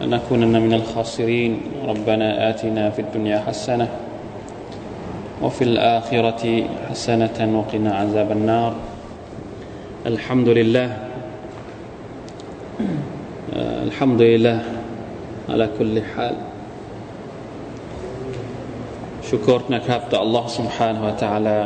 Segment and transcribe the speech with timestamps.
[0.00, 1.52] لنكونن من الخاسرين
[1.84, 3.88] ربنا آتنا في الدنيا حسنة
[5.42, 6.44] وفي الآخرة
[6.90, 8.72] حسنة وقنا عذاب النار
[10.06, 10.88] الحمد لله
[13.88, 14.58] الحمد لله
[15.48, 16.36] على كل حال
[19.28, 21.58] ชุกรนะครับต่อ Allah سبحانه และ تعالى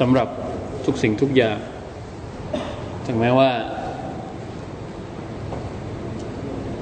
[0.00, 0.28] สำหรับ
[0.84, 1.58] ทุกสิ่งทุกอย่าง
[3.06, 3.50] ถึงแม้ว่า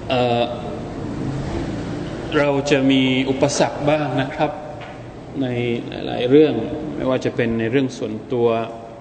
[0.09, 4.51] เเราจะมีอุปสรรคบ้างนะครับ
[5.43, 5.47] ใน
[5.91, 6.55] หลายๆเรื่อง
[6.97, 8.49] ไม่ว่าจะเป็นในเรื่องส่วนตัว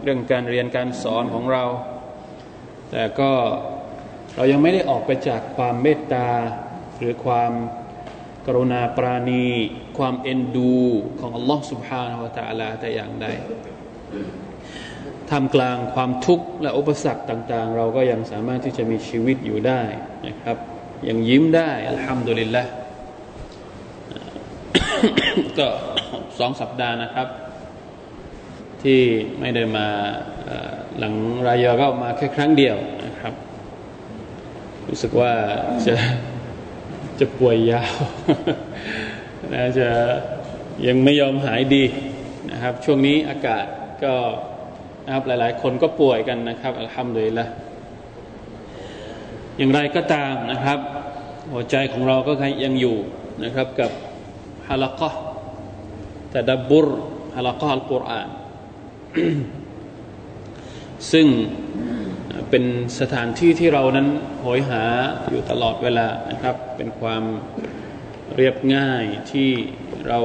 [0.03, 1.63] เรื่องการเรียนการสอนของเรา
[2.91, 3.31] แต่ก็
[4.35, 6.29] เรายังไม่ได้ออกไปจากความเมตตา
[6.97, 7.51] หรือความ
[8.45, 9.45] กรุณาปราณี
[9.97, 10.75] ความเอ็นดู
[11.19, 13.27] ของอัลลอฮ์ سبحانه และ تعالى แต่อย่างใด
[15.31, 19.81] ทำกลางความทุกข์และอุปสรรคต่าง ๆ เราก็ยังสามารถที่จะมีชีวิตอยู่ได้
[20.27, 20.57] นะครับ
[21.08, 22.62] ยังยิ้มได้อัลฮัมดุลิลละ
[25.58, 25.68] ก็
[26.38, 27.28] สองสัปดาห์นะครับ
[28.82, 29.00] ที่
[29.40, 29.86] ไม่ได้มา
[30.98, 31.14] หลัง
[31.46, 33.34] รายอก็มาแค่ครั้งเดียวนะครับ
[34.88, 35.32] รู้สึกว่า
[35.86, 35.94] จะ
[37.20, 37.92] จะป่วยยาว
[39.52, 39.88] นะจะ
[40.86, 41.84] ยังไม่ยอมหายดี
[42.52, 43.66] นะครับ ช่วงนี้อากาศ
[44.04, 44.14] ก็
[45.04, 47.46] นะครับหลาย ๆ คนก็ป่วยกันนะครับอัลฮัมดุลิลละ
[49.58, 50.78] อย่างไรก็ตามนะครับ
[51.52, 52.32] หัวใจของเราก็
[52.64, 52.96] ยังอยู่
[53.44, 53.90] นะครับกับ
[54.68, 55.10] ฮาลกะ
[56.30, 56.88] แต่ดับบุร
[57.36, 58.28] ฮาลกะอัลกุรอาน
[61.12, 61.26] ซึ่ง
[62.50, 62.64] เป็น
[63.00, 64.08] สถานที่ที่เรานั้น
[64.40, 64.82] โหยหา
[65.30, 67.22] อยู่ตลอดเวลานะครับ เป็นความ
[68.36, 69.50] เรียบง่ายที่
[70.08, 70.20] เรา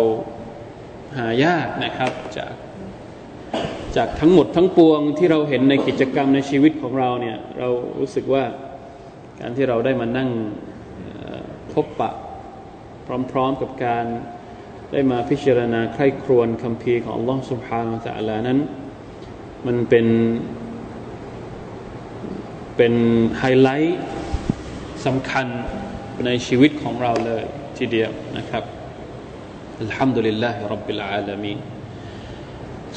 [1.17, 2.53] หายากนะครับจาก
[3.95, 8.43] จากทั้งหมดทั้งปวงที่เราเห็นในกิจกรรมในชีวิตของเราเนี่ย เรารู้สึกว่า
[9.42, 10.30] การที่เราได้มานั่ง
[11.72, 12.10] พบปะ
[13.30, 14.04] พร้อมๆกับการ
[14.92, 18.58] ได้มาพิจารณาใคร่ครวญคำพีของ Allah سبحانه และ تعالى นั้น
[19.66, 20.06] มันเป็น
[22.76, 22.94] เป็น
[23.38, 24.00] ไฮไลท์
[25.06, 25.46] สำคัญ
[26.26, 27.44] ในชีวิตของเราเลย
[27.78, 28.64] ทีเดียวนะครับ
[29.80, 31.54] อัลฮัมดุลิลลาฮิรับบิลอาลามี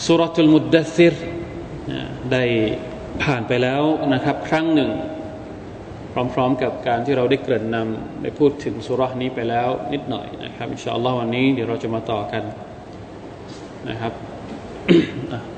[0.05, 1.15] สุรทูลมุดดัซิร
[2.31, 2.43] ได้
[3.23, 3.81] ผ่านไปแล้ว
[4.13, 4.91] นะครับ ครั้งหนึ่ง
[6.15, 12.43] พร้อมๆกับการที่เราได้เกริ่นนำได้พูดถึงสุรานี้ไปแล้วนิดหน่อยนะครับอินชาอัลลอฮ์วันนี้เดี๋ยวเราจะมาต่อกัน
[13.89, 14.13] นะครับ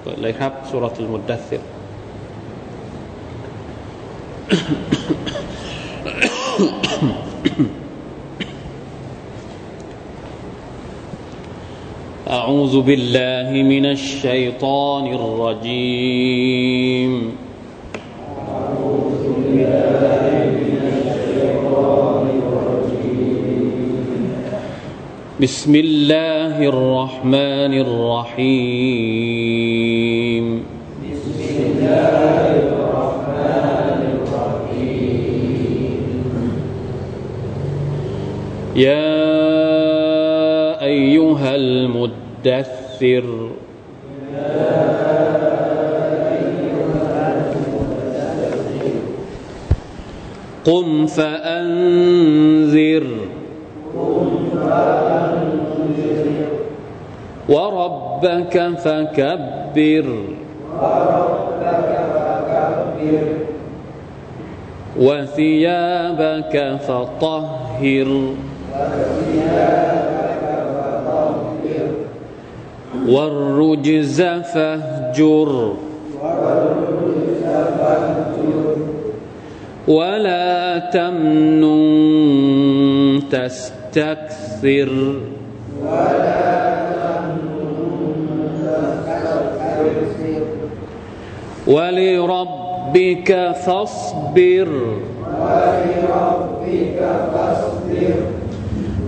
[0.01, 1.61] เปิดเลยครับสุรทูลมุดดัสิร
[12.39, 17.11] أعوذ بالله من الشيطان الرجيم
[18.49, 20.16] أعوذ بالله
[25.38, 28.46] بسم الله الرحمن الرحيم.
[30.98, 35.62] بسم الله الرحمن الرحيم
[38.82, 39.14] يا
[40.82, 43.26] أيها المدثر.
[50.66, 53.06] قم فأنذر.
[57.48, 60.24] وربك فكبر.
[64.98, 68.34] وثيابك فطهر.
[73.08, 75.74] والرجز فاهجر.
[79.88, 81.68] ولا تمنن
[83.30, 84.90] تستكثر.
[85.82, 86.67] ولا
[91.68, 94.68] ولربك فاصبر.
[95.40, 97.00] ولربك
[97.32, 98.14] فاصبر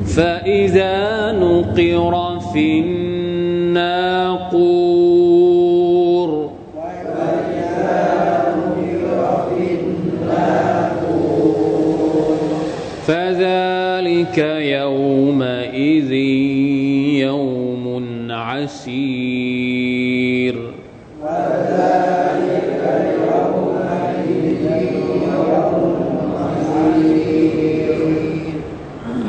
[0.07, 0.97] فإذا
[1.33, 4.11] نقر في الناقور.
[13.07, 14.39] فذلك
[14.79, 16.13] يومئذ
[17.27, 17.87] يوم
[18.31, 19.60] عسير.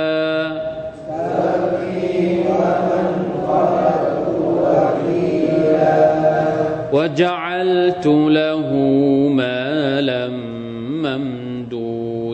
[6.93, 8.69] وجعلت له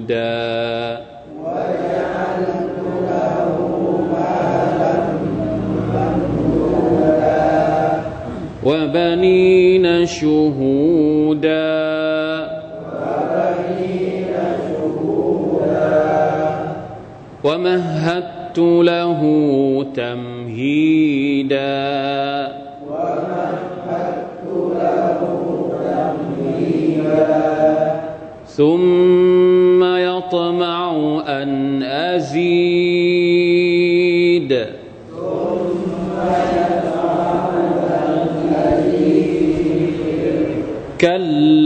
[0.08, 1.00] ممدودا
[1.44, 2.78] وجعلت
[3.08, 3.48] له
[4.14, 4.94] مالا
[5.94, 7.44] ممدودا
[8.64, 11.68] وبنين شهودا
[13.04, 14.36] وبنين
[14.68, 15.92] شهودا.
[17.44, 19.22] ومهدت له
[19.96, 21.18] تمهيدا.
[28.58, 29.27] ثم
[30.28, 30.92] يطمع
[31.28, 33.38] أن أزيد.
[41.02, 41.57] كلا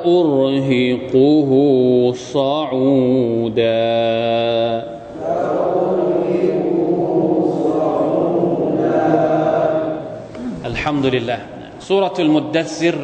[0.00, 1.50] سأرهقه
[2.34, 3.84] صعودا
[10.70, 11.40] الحمد لله
[11.88, 12.96] سورة المدثر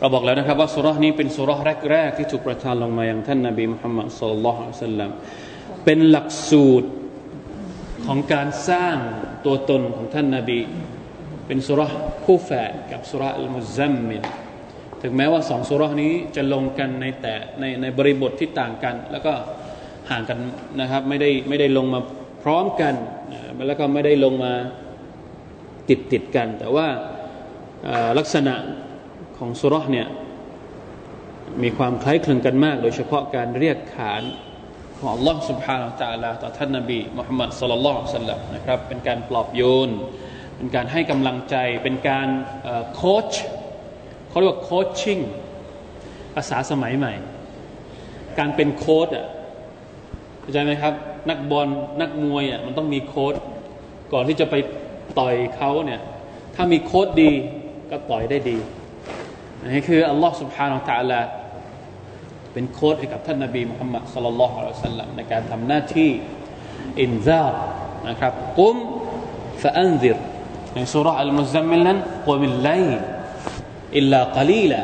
[0.00, 1.56] เราบอกแล้วนะครับว่าสุรานี้เป็นสุรา
[1.90, 5.10] แรกๆที่ถูกประทานลงมาอย่างท่านนาบีมุฮัมมัดสุลลัลลอฮุอะลัยฮิสัลลัม
[5.84, 6.88] เป็นหลักสูตร
[8.06, 8.96] ของการสร้าง
[9.44, 10.60] ตัวตนของท่านนาบี
[11.46, 11.86] เป็นสุรา
[12.24, 14.24] คู่แฝดกับสุราอัลมุซัมมิล
[15.02, 19.32] ถึงแม้ว่าสองสุรานี้จะลงกันในแต่ในในบริบทที่ต่างกัน แล้วก็
[20.10, 20.38] ห่างกัน
[20.80, 22.00] นะครับไม่ได้ไม่ได้ลงมา
[22.42, 22.94] พร้อมกัน
[23.66, 24.52] แล้วก็ไม่ได้ลงมา
[25.88, 26.86] ติดติดกัน แต่ว่า
[28.18, 28.54] ลักษณะ
[29.38, 30.08] ของสุรเนี่ย
[31.62, 34.22] มีความคล้ายคลึงกันมาก โดยเฉพาะการเรียกขาน
[34.98, 39.90] ของ Allah سبحانه และ تعالى ต่อท่านนบีมุฮัมมัดสุลลัลลอฮุซัลลัมนะครับเป็นการปลอบโยน
[40.56, 42.28] เป็นการให้กำลังใจเป็นการ
[42.94, 43.32] โค้ช
[44.31, 45.19] เขาเรียกว่าโคชชิ่ง
[46.35, 47.13] ภาษาสมัยใหม่
[48.39, 49.27] การเป็นโค้ชอะ
[50.41, 50.93] เข้าใจไหมครับ
[51.29, 51.67] นักบอล
[52.01, 53.33] นักมวยอะมันต้องมีโค้ช
[54.13, 54.55] ก่อนที่จะไป
[55.19, 56.01] ต่อยเขาเนี่ย
[56.55, 57.31] ถ้ามีโค้ชดี
[57.91, 58.57] ก็ต่อยได้ดี
[59.67, 61.19] นี่คืออัลลอฮ์สุบฮานาอัลตะลา
[62.53, 66.09] เป็นโค้ดให้กับท่านนาบีมุฮัมมัดสลลัลลอฮุอะลัยฮิสัลลัมในการทำหน้าที่
[67.01, 67.61] إنذار
[68.09, 68.75] นะครับقم
[69.63, 70.17] فأنذر
[70.75, 71.97] ในسورة المزملนั้น
[72.27, 74.81] قم الليل إلا قليلا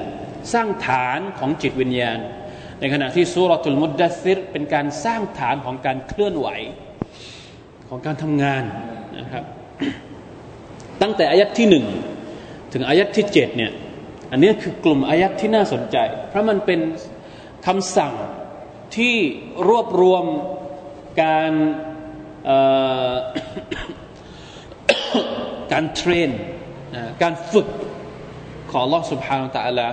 [0.53, 2.19] สร้างฐานของจิตวิญญาณ
[2.79, 6.47] ในขณะที่سورة المدثرเป็นการสร้างฐานของการเคลื่อนไหว
[7.89, 8.63] ของการทำงาน
[9.19, 9.43] นะครับ
[11.01, 11.85] ตั้งแต่อายัดที่หนึ่ง
[12.73, 13.71] ถึงอายัดที่เจ็ดเนี่ย
[14.31, 15.97] อันนี้คือกลุ่มอายัดที่น่าสนใจ
[16.29, 16.79] เพราะมันเป็น
[17.67, 18.13] คำสั่ง
[18.97, 19.15] ที่
[19.67, 20.25] รวบรวม
[21.21, 21.53] การ
[25.71, 26.29] การเทรน
[27.21, 27.67] การฝึก
[28.70, 29.88] ของ Allah سبحانه และ تعالى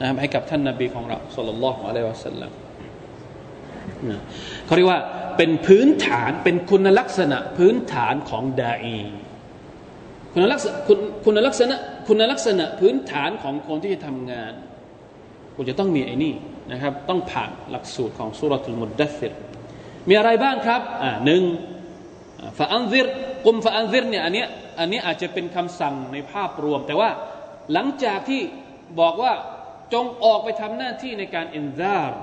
[0.00, 2.50] นะครับให้กับท่านนาบีของเราสุลลัลลอฮุอะลัยฮิวะสัลลัม
[4.64, 5.00] เขาเรียกว่า
[5.36, 9.00] เป็นพื้นฐานเป็นคุณลักษณะพื้นฐานของดาอี
[10.32, 10.74] คุณลักษณะ
[11.24, 11.76] คุณลักษณะ
[12.08, 14.52] คุณลักษณะพื้นฐานของคนที่จะทำงาน
[15.56, 16.34] คุณจะต้องมีไอ้นี่
[16.72, 19.32] นะครับต้องผ่านหลักสูตรของสุรทูลมุดดัสซิร
[20.08, 21.42] มีอะไรบ้างครับอ่าหนึ่ง
[22.58, 23.06] ฟาอันซิร
[23.46, 24.44] กุมฟาอันซิรเนี่ยอันนี้
[24.80, 27.10] อันนี้อาจจะเป็นคำสั่งในภาพรวม แต่ว่า
[27.73, 28.41] หลังจากที่
[28.99, 29.33] บอกว่า
[29.93, 32.19] จงออกไปทำหน้าที่ในการإنذار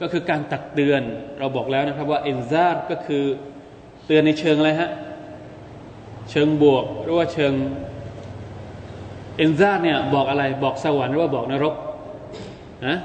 [0.00, 1.02] ก็คือการตักเตือน
[1.38, 3.24] เราบอกแล้วนะครับว่าإنذارก็คือ
[4.06, 4.90] เตือนในเชิงอะไรฮะ
[6.30, 7.54] เชิงบวกหรือว่าเชิง
[9.36, 11.74] เอ็นซาเนี่ยบอกอะไรบอกสวรรค์หรือว่าบอกนรก
[12.86, 12.96] นะ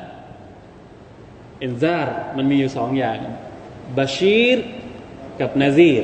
[1.59, 3.17] เอ็นซาร์มันมีอยู่สองอย่าง
[3.97, 4.57] บาชีร
[5.39, 6.03] กับนาซีร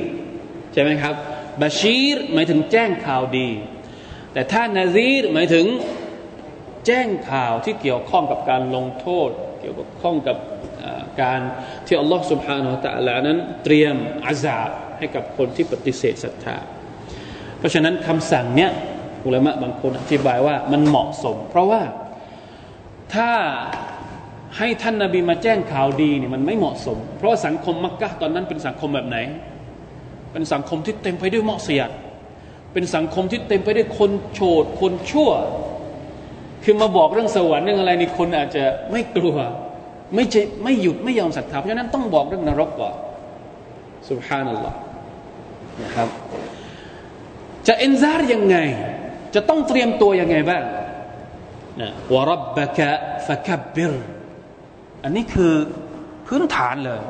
[0.72, 1.14] ใช่ไหมครับ
[1.60, 3.48] บาชีรหมายถึงแจ้งข่าวดี
[4.34, 5.66] แต่ถ้านาซีหมายถึง
[6.86, 10.36] แจ้งข่าวที่เกี่ยวข้องกับการลงโทษ เกี่ยวกับข้องกับ
[11.22, 11.40] การ
[11.86, 16.56] ที่อัลลอฮ์สุบฮานาตะลานั้นเตรียมอาซาบให้กับคนที่ปฏิเสธศรัทธา
[17.58, 18.70] เพราะฉะนั้นคำสั่งเนี้ย
[19.26, 21.82] อุลามะบางคนอธิบายว่ามันเหมาะสม เพราะว่า
[23.14, 23.30] ถ้า
[24.58, 29.18] ให้ท่านนาบีมาแจ้งข่าวดีเนี่ยมันไม่เหมาะสม เพราะสังคมมักกะตอนนั้นเป็นสังคมแบบไหน
[30.32, 31.90] เป็นสังคมที่เต็มไปด้วยมอกเสียด
[32.74, 35.30] เป็นสังคมที่เต็มไปด้วยคนโฉดคนชั่ว
[36.64, 39.36] คือมาบอกเรื่องสวรรค์เรื่องอะไรนี่คนอาจจะไม่กลัว
[40.14, 42.94] ไม่จะไม่หยุดไม่ยอมศรัทธาเพราะฉะนั้นต้องบอกเรื่องนรกก่อน
[44.10, 44.78] สุบฮานัลลอฮ์
[45.82, 46.08] นะครับ
[47.66, 48.56] จะเอนซาร์ยังไง
[49.34, 50.62] จะต้องเตรียมตัวยังไงบ้าง
[51.80, 52.90] นะวรบบะกะ
[53.26, 53.92] ฟะกับบิร
[55.04, 55.52] อันนี้คือ
[56.26, 57.00] พื้นฐานเลย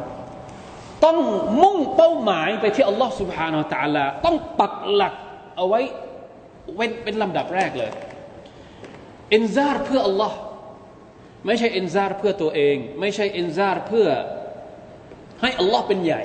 [1.04, 1.18] ต้อง
[1.62, 5.14] มุ่งเป้าหมายไปที่อัลลอฮ์สุบฮานาอัลลอฮ์ต้องปักหลัก
[5.56, 5.80] เอาไว้
[6.74, 7.90] เว้นเป็นลำดับแรกเลย
[9.30, 10.38] إنذارเพื่ออัลลอฮ์
[11.46, 14.08] ไม่ใช่إنذارเพื่อตัวเอง ไม่ใช่إنذارเพื่อ
[15.40, 16.22] ให้อัลลอฮ์เป็นใหญ่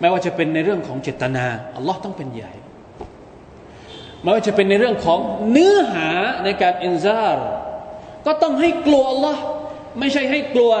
[0.00, 1.46] ไม่ว่าจะเป็นในเรื่องของเจตนา
[1.76, 2.52] อัลลอฮ์ต้องเป็นใหญ่
[4.22, 5.20] ไม่ว่าจะเป็นในเรื่องของ
[5.50, 6.10] เนื้อหา
[6.44, 7.46] ในการإنذار
[8.26, 9.42] ก็ต้องให้กลัวอัลลอฮ์
[9.98, 10.72] ไม่ใช่ให้กลัว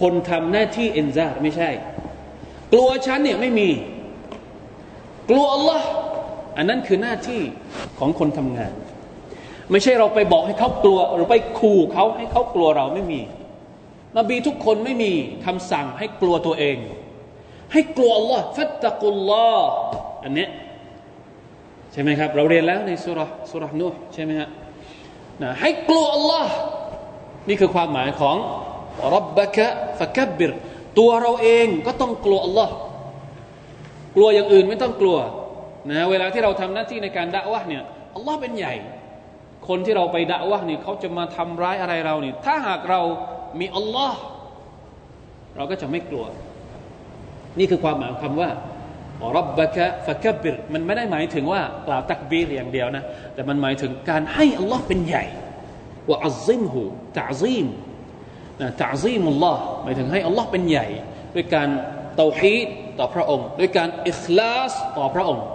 [0.00, 1.70] คนทำหน้าที่إنذارไม่ใช่
[2.72, 3.68] กลัวฉันเนี่ยไม่มี
[5.32, 5.86] กลัวอัลลอฮ์
[6.56, 7.40] อันนั้นคือหน้าที่
[7.98, 8.72] ของคนทำงาน
[9.70, 13.20] ไม่ใช่เราไปบอกให้เขากลัวหรือไปขู่เขาให้เขากลัวเราไม่มี
[14.18, 15.12] นบีทุกคนไม่มี
[15.46, 16.76] คำสั่งให้กลัวตัวเอง
[17.72, 19.70] ให้กลัวอัลลอฮ์ฟัตตะกุลลอฮ์
[20.24, 20.46] อันนี้
[21.92, 23.20] ใช่ไหมครับ เราเรียนแล้วในสุร
[23.50, 24.48] สุรนูใช่ไหมฮะ
[25.42, 26.50] นะให้กลัวอัลลอฮ์
[27.48, 28.36] นี่คือความหมายของ
[29.14, 30.52] รับบะกะฟะกับบิร
[30.98, 32.72] ตัวเราเองก็ต้องกลัวอัลลอฮ์
[34.16, 35.18] กลัวอย่างอื่นไม่ต้องกลัว
[35.90, 37.82] นะเวลาที่เราทำหน้าที่ในการด่าวะเนี่ย
[38.14, 38.74] อัลลอฮ์เป็นใหญ่
[39.68, 43.00] คนที่เราไปด่าวะเนี่ยเขาจะมาทำร้ายอะไรเราเนี่ยถ้าหากเรา
[43.60, 44.18] มีอัลลอฮ์
[45.56, 46.24] เราก็จะไม่กลัว
[47.58, 48.50] นี่คือความหมายของคำว่า
[49.36, 53.04] รับบะกะฟะกับบรมันไม่ได้หมายถึงว่ากล่าวตักบีรอย่างเดียวนะ
[53.34, 55.24] แต่มันหมายถึงการให้อัลลอฮ์เป็นใหญ่
[56.08, 56.82] ว่าอัลซิมหู
[57.18, 57.66] ตะซีม
[58.60, 60.86] นะตะซีมุลลอฮ์หมายถึงให้อัลลอฮ์เป็นใหญ่
[61.34, 61.68] ด้วยการ
[62.16, 62.68] เตาฮีด
[62.98, 65.46] ต่อพระองค์ ด้วยการอิคลาสต่อพระองค์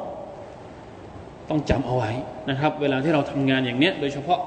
[1.50, 2.12] ต้องจำเอาไว้
[2.50, 4.40] นะครับ เวลาที่เราทำงานอย่างเนี้ยโดยเฉพาะ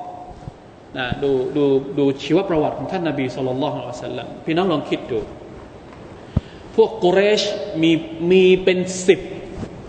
[0.99, 1.65] นะดูดู
[1.99, 5.19] ดูชีวประวัติของท่านนาบีสุลต่านละฮ์อัลสลัมพี่น้องลองคิดดู
[6.77, 7.43] พวกกุเรช
[7.83, 7.93] มี
[8.31, 9.21] มีเป็นสิบ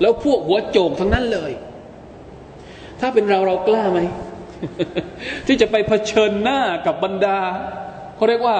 [0.01, 1.51] แล้วพวกหัวโจกทั้งนั้นเลย
[2.99, 3.99] ถ้าเป็นเราเรากล้าไหม
[5.47, 7.39] ที่จะไปเผชิญหน้ากับบรรดา
[8.15, 8.57] เขาเรียกว่า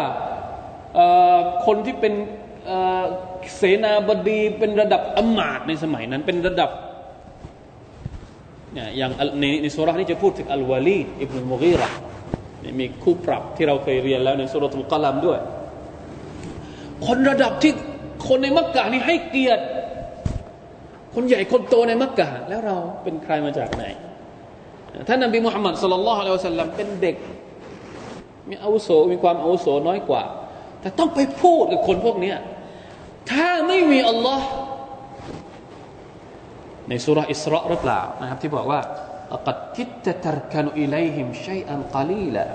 [1.65, 2.13] คนที่เป็น
[3.55, 6.71] เสนาบดีเป็นระดับอมาตในสมัยนั้นเป็นระดับ
[8.73, 11.97] เนี่ยอย่างในในสุรานี้จะพูดถึงอัลวาลีอิบนุมุกีรห์
[12.79, 15.39] มีคู่ปรับที่เราเคยเรียนแล้วในสุรทูลกลามด้วย
[17.07, 17.73] คนระดับที่
[18.27, 19.63] คนในมักกะนี่ให้เกียรติ
[21.15, 23.83] คนใหญ่คนโตในมักกะแล้วเราเป็นใครมาจากไหน
[25.07, 27.15] ท่านนบีมุฮัมมัดสุลลัลลอฮุอะลัยฮิวสัลลัมเป็นเด็ก
[28.49, 30.23] มีอาวุโสมีความอาวุโสน้อยกว่า
[30.81, 32.33] แต่ต้องไปพูดกับคนพวกนี้
[33.29, 34.47] ถ้าไม่มีอัลลอฮ์
[36.89, 38.79] ในสุราอิสราหรือเปล่านะครับ ที่บอกว่า
[39.47, 42.45] กัดคิดจะตรกันุอิเลหิมชัยอันกาลีละ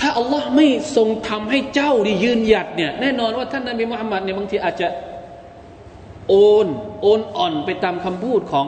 [0.00, 4.88] ถ้าอัลลอฮ์ไม่ทรงทำให้เจ้าดียืนหยัดเนี่ยแน่นอนว่าท่านนบีมุฮัมมัดเนี่ยบางทีอาจจะ
[6.28, 6.34] โอ
[6.64, 6.66] น
[7.02, 8.66] โอนอ่อนไปตามคำพูดของ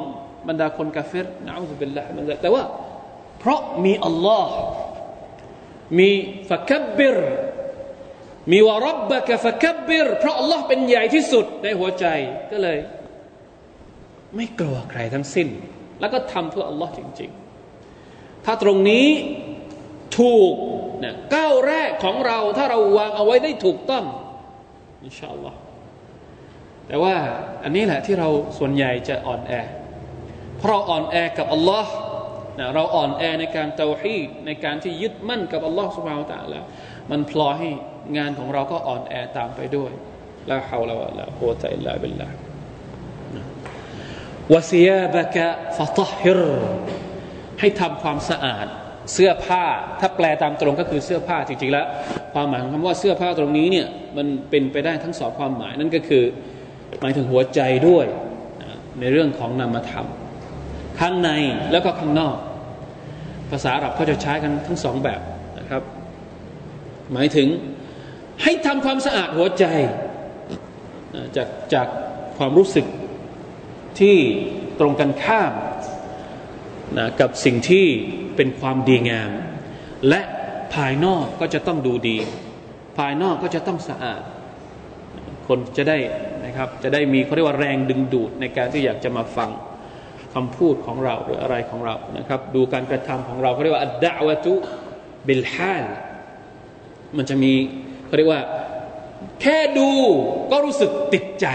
[0.48, 2.62] บรรดาคนกาเฟรนะอัลลอฮฺเป็นละมันแต่ว่า
[3.38, 4.52] เพราะมีอัลลอฮ์
[5.98, 6.10] มี
[6.48, 7.16] ฟะคับบิร
[8.52, 12.06] มีวารับบะกะฟะคับบิรเพราะอัลลอฮ์เป็นใหญ่ที่สุดในหัวใจ
[12.52, 12.78] ก็เลย
[14.36, 15.48] ไม่กลัวใครทั้งสิ้น
[16.00, 17.30] แล้วก็ทำเพื่ออัลลอฮ์จริง
[17.86, 19.06] ๆ ถ้าตรงนี้
[20.18, 20.52] ถูก
[21.04, 24.04] นะก้าวแรกของเราถ้าเราวางเอาไว้ได้ถูกต้อง
[25.04, 25.58] อินชาอัลลอฮ์
[26.86, 27.14] แต่ว่า
[27.62, 29.52] อันนี้แหละที่เราส่วนใหญ่จะอ่อนแอ
[30.58, 31.92] เพราะอ่อนแอกับอัลลอฮ์
[32.58, 36.60] นะเราอ่อนแอในการเตาฮีในการที่ยึดมั่นกับอัลลอฮ์สุบฮาวตะละ
[37.10, 37.70] มันพลอยให้
[38.16, 39.90] งานของเราก็อ่อนแอตามไปด้วย
[40.50, 42.36] ลาฮาวลาวะลาโฮตะอิลลาบิลลาห์
[44.52, 45.46] วะซียาบะกะ
[45.76, 46.40] ฟะตฮิร
[47.60, 48.66] ให้ทำความสะอาด
[49.12, 49.64] เสื้อผ้า
[50.00, 51.86] ถ้าแปลตามตรงก็คือเสื้อผ้าจริงๆแล้ว
[52.34, 53.86] ความหมายของคำว่าเสื้อผ้าตรงนี้เนี่ย
[54.16, 56.24] มันเป็นไปได้ทั้งสองความหมายนั่นก็คือ
[57.00, 58.06] หมายถึงหัวใจด้วย
[59.00, 60.06] ในเรื่องของนามธรรม
[60.98, 61.30] ข้างใน
[61.72, 62.36] แล้วก็ข้างนอก
[63.50, 65.20] ภาษาอาหรับเขาจะใช้กันทั้งสองแบบ
[65.58, 65.82] นะครับ
[67.12, 67.48] หมายถึง
[68.42, 69.64] ให้ทำความสะอาดหัวใจ
[71.36, 71.88] จากจาก
[72.38, 72.86] ความรู้สึก
[74.00, 74.16] ที่
[74.80, 75.52] ตรงกันข้าม
[76.98, 77.86] นะกับสิ่งที่
[78.36, 79.30] เป็นความดีงาม
[80.08, 80.20] และ
[80.74, 82.18] ภายนอกก็จะต้องดูดี
[82.98, 84.22] ภายนอกก็จะต้องสะอาด
[85.46, 85.98] คนจะได้
[86.44, 89.50] นะครับจะได้มีเขาเรียกว่าแรงดึงดูดในการที่อยากจะมาฟัง
[90.34, 94.52] คำพูดของเราหรืออะไรของเรานะครับ ดูการกระทำของเราเขาเรียกว่าอัดดะวะตุ
[95.26, 95.84] บิลฮาล
[97.16, 97.52] มันจะมี
[98.06, 98.42] เขาเรียกว่า
[99.40, 99.90] แค่ดู
[100.50, 101.46] ก็รู้สึกติดใจ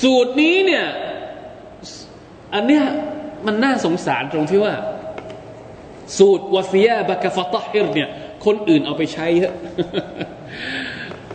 [0.00, 0.86] สูตรนี้เนี่ย
[2.54, 2.84] อันเนี้ย
[3.46, 4.74] มันน่าสงสารตรงที่ว่า
[6.18, 8.08] สูตรวาซียาบักฟตฮิรเนี่ย
[8.44, 9.54] คนอื่นเอาไปใช้เยอะ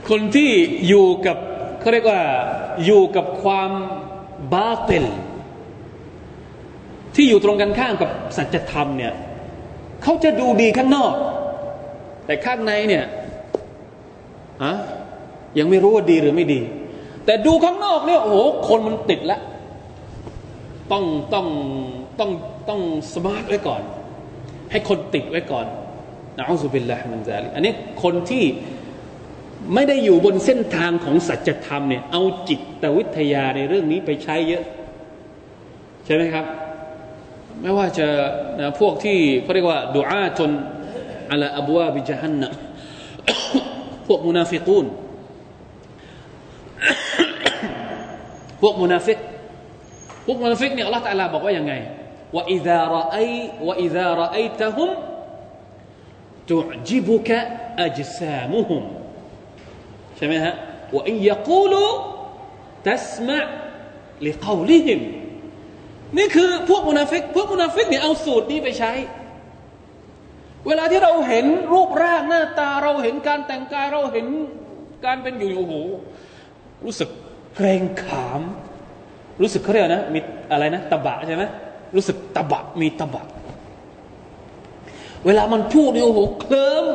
[0.09, 0.51] คนที่
[0.87, 1.37] อยู่กับ
[1.79, 2.21] เขาเรียกว่า
[2.85, 3.71] อยู่กับความ
[4.53, 5.05] บาเตล
[7.15, 9.13] ที่อยู่ตรงกันข้ามกับสัจธรรมเนี่ย
[10.03, 11.13] เขาจะดูดีข้างนอก
[12.31, 13.05] แต่ข้างในเนี่ย
[14.63, 14.73] อะ
[15.59, 16.61] ยังไม่รู้ว่าดีหรือไม่ดี
[17.25, 19.39] แต่ดูข้างนอกเนี่ยโอ้โหคนมันติดละ
[20.91, 21.47] ต้องต้อง
[22.19, 22.31] ต้อง
[22.69, 22.81] ต้อง
[23.13, 23.81] smart ไว้ก่อน
[24.71, 25.65] ให้คนติดไว้ก่อน
[26.37, 27.73] นะأعوذ بالله من ذلكอันนี้
[28.03, 28.43] คนที่
[29.73, 34.63] ไม่ได้อยู่บนเส้นทางของสัจธรรมเนี่ยเอาจิตวิทยาในเรื่องนี้ไปใช้เยอะ
[36.05, 36.45] ใช่ไหมครับ
[37.61, 38.07] ไม่ว่าจะ
[38.59, 40.51] นะพวกที่เขาเรียกว่าดูอาจน
[41.32, 42.48] อัลอบูวาบิจฮันนะ
[44.06, 44.86] พวกมุนาฟิกูน
[48.62, 49.18] พวกมุนาฟิก
[50.26, 51.72] พวกมุนาฟิกเนี่ยอัลลอฮฺตะลาบอกว่ายังไง
[52.34, 53.16] ว่าอิซาระไอ
[53.66, 54.90] ว่าอิซาระไอตะฮุม
[56.50, 57.30] تعجبك
[57.86, 58.84] أجسامهم
[60.16, 60.54] ใช่ไหมฮะ
[60.94, 61.84] ว่าอิยกูลู
[62.88, 63.38] ตัสมะ
[64.26, 65.00] ลิกาลิฮิม
[66.16, 68.92] นี่คือพวกมุนาฟิกพวกมุนาฟิกเนี่ยเอาสูตรนี้ไปใช้
[70.67, 74.27] เวลาที่เราเห็นรูปร่างหน้าตาเราเห็นการแต่งกายเราเห็น
[75.05, 75.73] การเป็นอยู่โอ้โห
[76.85, 77.09] รู้สึก
[77.55, 78.41] เกรงขาม
[79.41, 80.19] รู้สึกเขาเรียกนะมี
[80.51, 81.43] อะไรนะตะบะใช่ไหม
[81.95, 83.25] รู้สึกตะบะมีตะบะ
[85.25, 86.85] เวลามันพูดโอ้โหเคลิ้ม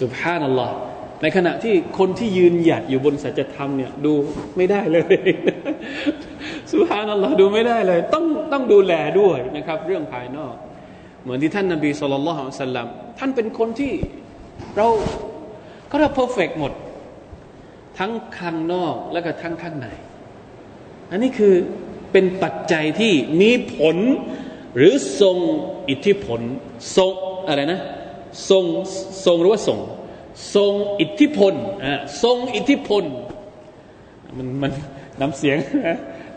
[0.00, 0.74] สุบฮานัลลอฮ์
[1.22, 4.12] ในขณะที่คนที่ยืนหยัดอยู่บนสัจธรรมเนี่ยดู
[4.56, 5.14] ไม่ได้เลย
[6.72, 10.54] สุบฮานัลลอฮ์ดูไม่ได้เลย ต้องต้องดูแลด้วยนะครับ เรื่องภายนอก
[11.22, 12.86] เหมือนที่ท่านนบีสุลต่านสัลลัม
[13.18, 13.92] ท่านเป็นคนที่
[14.76, 14.88] เรา
[15.90, 16.72] ก็เราเพอร์เฟกหมด
[17.98, 19.88] ทั้งข้างนอกและก็ทั้งข้างใน
[21.10, 21.54] อันนี้คือ
[22.12, 23.96] เป็นปัจจัยที่มีผล
[24.76, 25.36] หรือทรง
[25.88, 26.40] อิทธิพล
[26.96, 27.12] ทรง
[27.48, 27.80] อะไรนะ
[28.50, 28.64] ทรง
[29.26, 29.78] ทรงหรือว่าทรง
[30.54, 31.54] ทรงอิทธิพล
[31.84, 33.04] อ่าทรงอิทธิพล
[34.38, 34.72] มันมัน
[35.20, 35.56] น้ำเสียง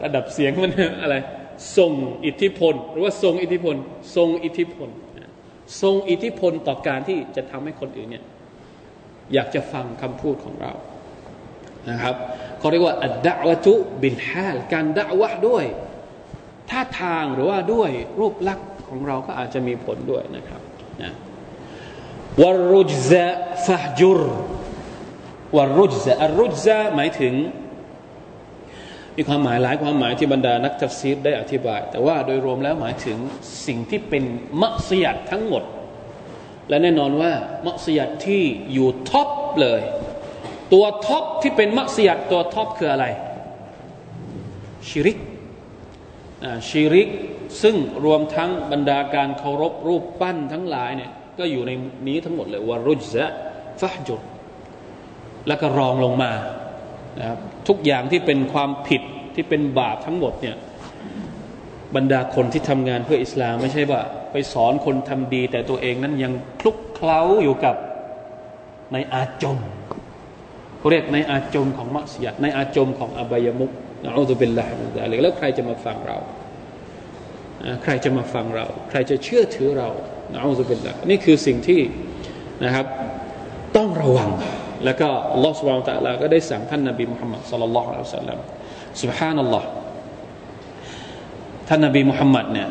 [0.03, 0.71] ระดับเสียงมัน
[1.03, 1.15] อะไร
[1.77, 1.91] ทรง
[2.25, 3.75] อิทธิพล หรือว่าทรงอิทธิพล
[4.15, 4.89] ทรงอิทธิพล
[5.81, 8.25] ทรงอิทธิพลต่อการที่จะทำให้คนอื่นเนี่ย
[9.33, 10.73] อยากจะฟังคำพูดของเรา
[11.89, 12.15] นะครับ
[12.59, 15.65] เขาเรียกว่าอัดดะวะตุบิลฮาลการดะวะด้วย
[16.69, 20.61] ท่าทางหรือว่าด้วยรูปลักษณ์ของเราก็อาจจะมีผลด้วยนะครับ
[21.01, 21.11] นะ
[22.41, 23.27] วรุจซะ
[23.65, 24.21] فاهجر
[25.57, 27.33] والرجز الرجزหมายถึง
[29.17, 33.17] มีความหมายหลายความหมายที่บรรดานักทัฟซีรได้อธิบาย แต่ว่าโดยรวมแล้วหมายถึง
[33.65, 34.23] สิ่งที่เป็น
[34.61, 35.63] معصية ทั้งหมด
[36.69, 37.31] และแน่นอนว่า
[37.65, 39.29] معصية ที่อยู่ top
[39.61, 39.81] เลย
[40.73, 43.05] ตัว top ที่เป็น معصية ตัว top คืออะไร
[44.89, 45.17] ชิริก
[46.67, 47.09] ชิริก
[47.61, 51.71] ซึ่งรวมทั้งบรรดาการเคารพรูปปั้นทั้งหลายเนี่ยก็อยู่ใน
[52.07, 53.31] นี้ทั้งหมดเลยวารุจซะ
[53.81, 54.21] ฟะจุด
[55.47, 56.31] แล้วก็รองลงมา
[57.19, 59.01] นะครับทุกอย่างที่เป็นความผิด
[59.35, 60.55] ที่เป็นบาปทั้งหมดเนี่ย
[61.95, 67.75] บรรดาคนที่ทำงานเพื่ออิสลามไม่ใช่ว่า ไปสอนคนทำดี แต่ตัวเองนั้นยังคลุกเคล้าอยู่กับ
[68.93, 69.59] ในอาจม
[70.77, 73.71] เขาเรียกในอาจมของมัสยิดในอาจมของอบายมุก
[74.03, 76.17] นะอัลลอฮฺเป็นละมินดาลิกแล้วใครจะมาฟังเรา
[77.83, 79.89] ใครจะมาฟังเรา ใครจะเชื่อถือเรา
[80.31, 81.81] นะอัลลอฮฺเป็นละนี่คือสิ่งที่
[82.63, 82.85] นะครับ
[83.77, 84.29] ต้องระวัง
[84.85, 85.09] แล้วก็
[85.45, 88.39] ลอสวาลตะลาก็ได้สั่งท่านนบีมุฮัมมัดสุลลัลลอฮุอะลัยฮิสัลลัม
[89.01, 89.67] สุบฮานัลลอฮ์
[91.67, 92.69] ท่านนบีมุฮัมมัดเนี่ย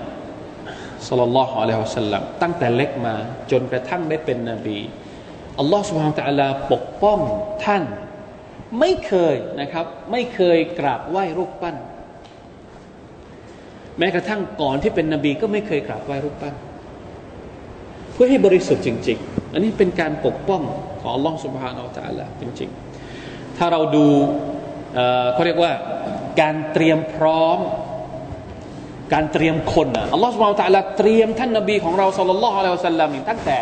[1.09, 3.15] สุลลัลลอฮุอะลัยฮิสัลลัมตั้งแต่เล็กมา
[3.51, 4.79] จนกระทั่งได้เป็นนบี
[5.59, 7.19] อัลลอฮ์สุบฮานะตะลาปกป้อง
[7.65, 7.83] ท่าน
[8.81, 11.77] ไม่เคยนะครับ ไม่เคยกราบไหว้รูปปั้น
[13.99, 16.55] แม้กระทั่งก่อนที่เป็นนบีก็ไม่เคยกราบไหว้รูปปั้น
[18.13, 20.63] เพื่อให้บริสุทธิ์จริง ๆ อันนี้เป็นการปกป้อง
[21.01, 22.71] ของอัลลอฮฺสุบฮานาอัลลอฮฺจริง
[23.15, 24.07] ๆ ถ้าเราดู
[25.35, 25.73] เขาเรียกว่า
[26.41, 27.59] การเตรียมพร้อม
[29.13, 33.59] การเตรียมคนอะอัลลอฮฺสุบฮานาอัลลอฮฺเตรียมท่านนบีของเราสุลลัลลอฮุอะลัยฮิวสัลลัมตั้งแต่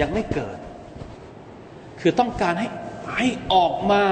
[0.00, 0.56] ยังไม่เกิด
[2.00, 2.68] คือต้องการให้
[3.16, 4.02] ให้ออกมา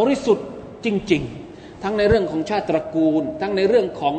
[0.00, 0.46] บริสุทธิ์
[0.84, 4.14] จริง ๆ ทั้งในเรื่องของชาติตระกูล ทั้งในเรื่องของ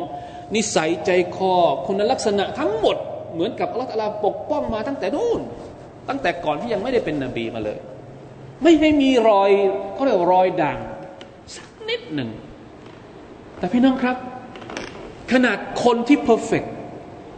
[0.56, 1.54] นิสัยใจคอ
[1.86, 2.96] คุณลักษณะทั้งหมด
[3.36, 5.40] เหมือนกับอัลลอฮฺปกป้องมาตั้งแต่นู่น
[6.08, 7.78] ตั้งแต่ก่อนที่ยังไม่ได้เป็นนบีมาเลย
[8.62, 9.50] ไม่ให้มีรอย
[9.94, 10.78] เขาเรียกรอยด่าง
[11.54, 12.30] สักนิดหนึ่ง
[13.58, 14.16] แต่พี่น้องครับ
[15.32, 16.64] ขนาดคนที่เพอร์เฟก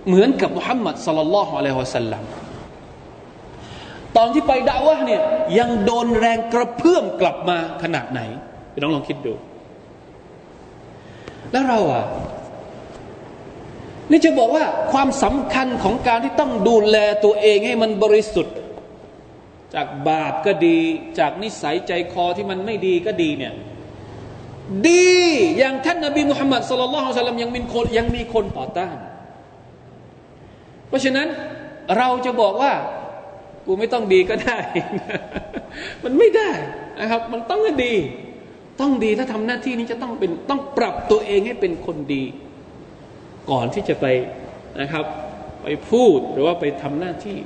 [0.06, 2.22] เหมือนกับมุฮัมมัดสลลัลลอฮุอะลัยฮิวะสัลลัม
[4.16, 5.22] ตอนที่ไปด่าวะเนี่ย
[5.58, 8.20] ยังโดนแรงกระเพื่อมกลับมาขนาดไหน
[8.72, 9.34] พี่น้องลองคิดดู
[11.52, 12.04] แล้วเราอะ
[14.10, 18.56] นี่จะบอกว่าความสำคัญของการที่ต้องดูแลตัวเองให้มันบริสุทธิ์
[19.74, 20.78] จากบาปก็ดี
[21.18, 23.54] จากนิสัยใจคอที่มันไม่ดีก็ดีเนี่ย
[24.88, 25.08] ดี
[25.58, 28.96] อย่างท่านนบีมุฮัมมัดสุลลัลลอฮุซัลลัมยังมีคนยังมีคนต่อต้าน
[30.88, 31.28] เพราะฉะนั้น
[31.98, 32.72] เราจะบอกว่า
[33.66, 34.58] กูไม่ต้องดีก็ได้
[36.04, 36.50] มันไม่ได้
[37.00, 37.94] นะครับ มันต้องดี
[38.80, 42.24] ต้องดีถ้าทำหน้าที่นี้จะต้องเป็นต้องปรับตัวเองให้เป็นคนดี
[43.50, 44.06] ก่อนที่จะไป
[44.80, 45.04] นะครับ
[45.62, 47.38] ไปพูดหรือว่าไปทำหน้าที่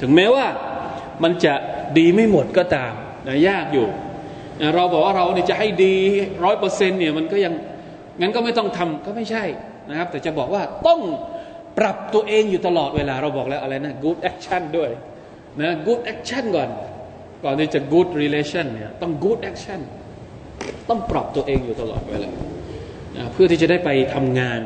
[0.00, 0.46] ถึงแม้ว่า
[1.22, 1.54] มันจะ
[1.98, 2.92] ดีไม่หมดก็ตาม
[3.28, 3.88] นะยากอยู่
[4.60, 5.94] นะเราบอกว่าเราเนี่ยจะให้ดี
[6.44, 7.54] ร้อยเปอร์เซ็นต์เนี่ยมันก็ยัง
[8.20, 9.44] งั้นก็ไม่ต้องทำก็ไม่ใช่
[9.90, 11.00] นะครับ แต่จะบอกว่าต้อง
[11.78, 14.90] ปรับตัวเองอยู่ตลอดเวลาเราบอกแล้วอะไรนะ good action ด้วย
[15.60, 16.68] นะ good action ก่อน
[17.44, 19.80] ก่อนที่จะ good relation เนี่ยต้อง good action
[20.88, 22.30] ต้องปรับตัวเองอยู่ตลอดเวลา
[23.16, 24.60] นะเพื่อที่จะได้ไปทำงาน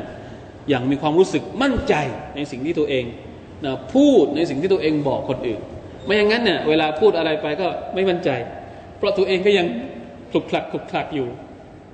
[0.69, 1.95] อย่างมีความรู้สึกมั่นใจ
[2.35, 3.05] ในสิ่งที่ตัวเอง
[3.65, 5.59] นะพูดในสิ่งที่ตัวเองบอกคนอื่น
[6.05, 8.29] ไม่อย่างนั้นเนี่ยเวลาพูดอะไรไปก็ไม่มั่นใจ
[8.97, 9.67] เพราะตัวเองก็ยัง
[10.31, 11.27] คลุกคลักคลุกคลักอยู่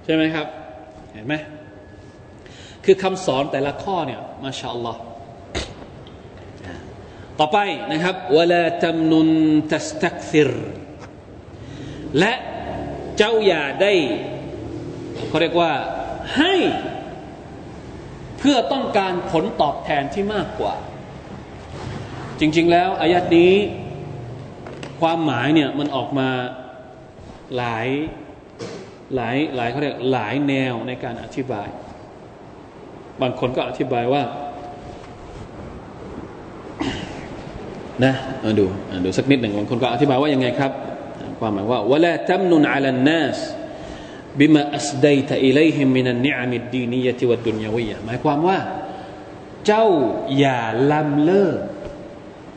[0.06, 0.48] ใช่ไหมครับ
[1.14, 1.36] เห็นไหม
[2.86, 5.02] คือคำสอนแต่ละข้อเนี่ยมาชาอัลลอฮ์
[7.40, 7.58] ต่อไป
[7.92, 9.30] นะครับวลาตำนุน
[9.72, 10.52] ตัสตักซิร
[12.20, 12.34] และ
[13.18, 13.94] เจ้าอย่าได้
[15.28, 15.72] เขาเรียกว่า
[16.38, 16.54] ให้
[18.44, 20.76] พื่อต้องการผลตอบแทนที่มากกว่า
[22.40, 23.54] จริง ๆ แล้วอายัดนี้
[25.02, 26.30] ความหมายเนี่ยมันออกมา
[27.58, 27.88] หลาย
[29.16, 31.68] หลายหลายเขาเรียกหลายแนวในการอธิบาย
[33.22, 34.24] บางคนก็อธิบายว่า
[38.04, 38.66] นะมาดู
[39.06, 40.72] ดูสักนิดหนึ่งบางคนก็อธิบายว่ายังไงครับ
[41.40, 43.38] ความหมายว่าวะลาตัมนุนอัลนัส
[44.40, 48.58] บิมาอัสไดตะอิเลหิมินันนิอามิดดีนียติวัดดุนยาวิยะหมายความว่า
[49.66, 49.86] เจ้า
[50.38, 50.60] อย่า
[50.92, 51.60] ลำเลิก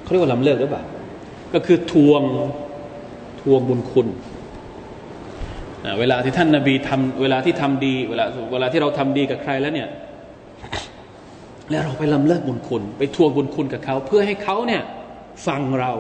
[0.03, 0.85] เขาเรียกว่าลำเลิกหรือเปล่า
[1.55, 2.23] ก็คือทวง
[3.41, 4.09] ทวงบุญคุณ
[5.99, 9.89] เวลาที่ท่านนาบีทำเวลาที่ทำดี เวลาเวลาที่เราทำดีกับใครแล้วเนี่ย
[11.71, 14.83] แล้วเราไปลำเลิกบุญคุณ ไปทวงบุญคุณกับเขา เพื่อให้เขาเนี่ย
[15.47, 15.93] ฟังเรา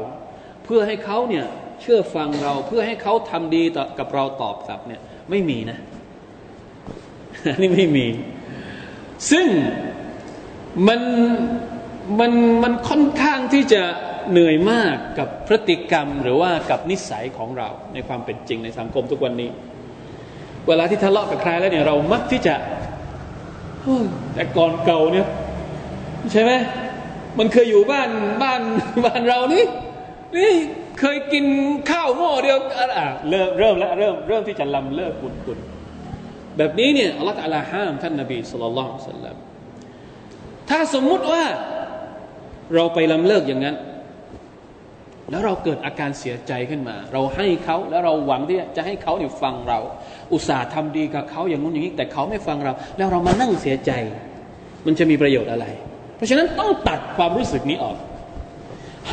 [0.64, 1.44] เพื่อให้เขาเนี่ย
[1.80, 3.62] เชื่อฟังเรา เพื่อให้เขาทำดี
[3.98, 5.78] กับเราตอบกลับเนี่ย ไม่มีนะ
[7.60, 8.06] นี่ไม่มี
[9.30, 9.46] ซึ่ง
[10.88, 11.00] มัน
[12.20, 13.82] มันมันค่อนข้างที่จะ
[14.30, 19.50] เหนื่อยมากกับพฤติกรรมหรือว่ากับนิสัยของเราในความเป็นจริงในสังคมทุกวันนี้
[20.68, 22.54] เวลาที่ทะเลาะกับใครแล้วเนี่ยเรามักที่จะ
[24.34, 25.26] แต่ก่อนเก่าเนี่ย
[26.32, 26.52] ใช่ไหม
[27.38, 28.08] มันเคยอยู่บ้าน
[28.42, 28.60] บ้าน
[29.04, 29.64] บ้านเรานี่
[30.36, 30.52] นี่
[30.98, 31.44] เคยกิน
[31.90, 35.58] ข้าวหม้อเดียวอะเริ่มเริ่มแล้วเริ่มเริ่มที่จะลำเลิกบุญคุณ
[36.56, 39.36] แบบนี้เนี่ยอัลลอฮฺตะลาห้ามท่านนบีสุลต่านสัลลัม
[40.70, 41.44] ถ้าสมมุติว่า
[42.74, 43.76] เราไปลำเลิกอย่างนั้น
[45.30, 49.78] แล้วเราเกิดอาการเสียใจขึ้นมา เราให้เขาแล้วเราหวังที่จะให้เขาเนี่ยฟังเรา
[50.32, 53.90] อุตส่าห์ทำดีกับเขาอย่างนู้นอย่างนี้ แต่เขาไม่ฟังเรา แล้วเรามานั่งเสียใจ
[54.86, 55.66] มันจะมีประโยชน์อะไร
[56.16, 57.96] เพราะฉะนั้นต้องตัดความรู้สึกนี้ออก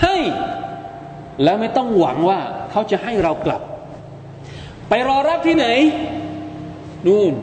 [0.01, 0.15] ให้
[1.43, 2.39] แล้วไม่ต้องหวังว่า
[2.71, 3.61] เขาจะให้เรากลับ
[4.89, 5.67] ไปรอรับที่ไหน
[7.05, 7.33] นู่น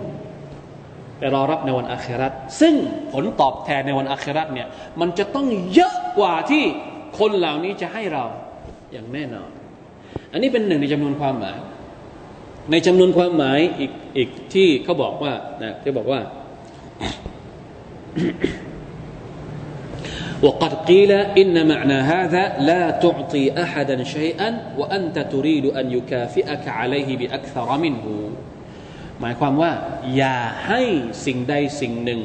[1.19, 2.75] ไปรอรับในวันอาคราตซึ่ง
[3.13, 4.69] ผลตอบแทนในวันอาคราตเนี่ย
[5.01, 6.63] มันจะต้องเยอะกว่าที่
[7.19, 8.25] คนเหล่านี้จะให้เรา
[8.93, 9.51] อย่างแน่นอน
[10.33, 11.59] อันนี้เป็นหนึ่งในจำนวนความหมาย
[12.71, 16.21] ในจำนวนความหมายอีกอีกที่เขาบอกว่านะที่บอกว่า
[20.44, 27.70] وقد قيل إن معنى هذا لا تعطي أحدا شيئا وأنت تريد أن يكافئك عليه بأكثر
[27.78, 28.06] منه
[29.22, 29.72] หมายความว่า
[30.18, 30.82] อย่าให้
[31.26, 32.22] สิ่งใดสิ่งหนึ่ง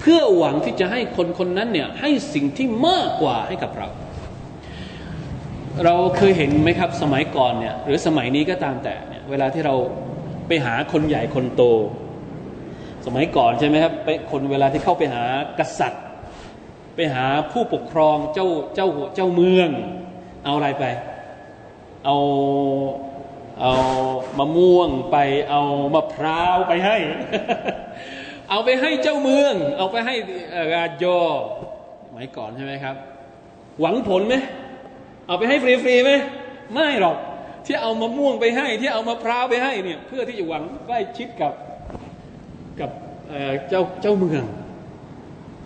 [0.00, 3.88] เพื่อหวังที่จะให้คนคนนั้นเนี่ยให้สิ่งที่มากกว่าให้กับเรา
[5.84, 9.74] เราเคยเห็นไหมครับสมัยก่อนเนี่ยหรือสมัยนี้ก็ตามแต่เนี่ยเวลาที่เรา
[10.46, 11.62] ไปหาคนใหญ่คนโต
[13.06, 15.22] สมัยก่อนใช่ไหมครับไปคนเวลาที่เข้าไปหา
[15.58, 16.04] กษัตริย์
[16.95, 19.69] ไปหาผู้ปกครองเจ้าเจ้าเจ้าเมือง
[20.45, 20.85] เอาอะไรไป
[22.05, 22.17] เอา
[23.61, 23.73] เอา
[24.37, 25.17] มะม่วงไป
[25.49, 25.61] เอา
[25.93, 26.97] มะพร้าวไปให้
[28.49, 30.15] เอาไปให้เจ้าเมือง เอาไปให้
[30.73, 31.05] กาโย
[32.11, 32.95] หมายก่อนใช่ไหมครับ
[33.79, 34.35] หวังผลไหม
[35.27, 36.11] เอาไปให้ฟรีๆไหม
[36.73, 37.17] ไม่หรอก
[37.65, 41.53] ที่เอามะม่วงไปให้ ที่เอามะพร้าวไปให้เนี่ยเพื่อที่จะหวังใกล้ชิดกับ
[42.79, 42.91] กับ
[43.69, 44.43] เจ้าเจ้าเมือง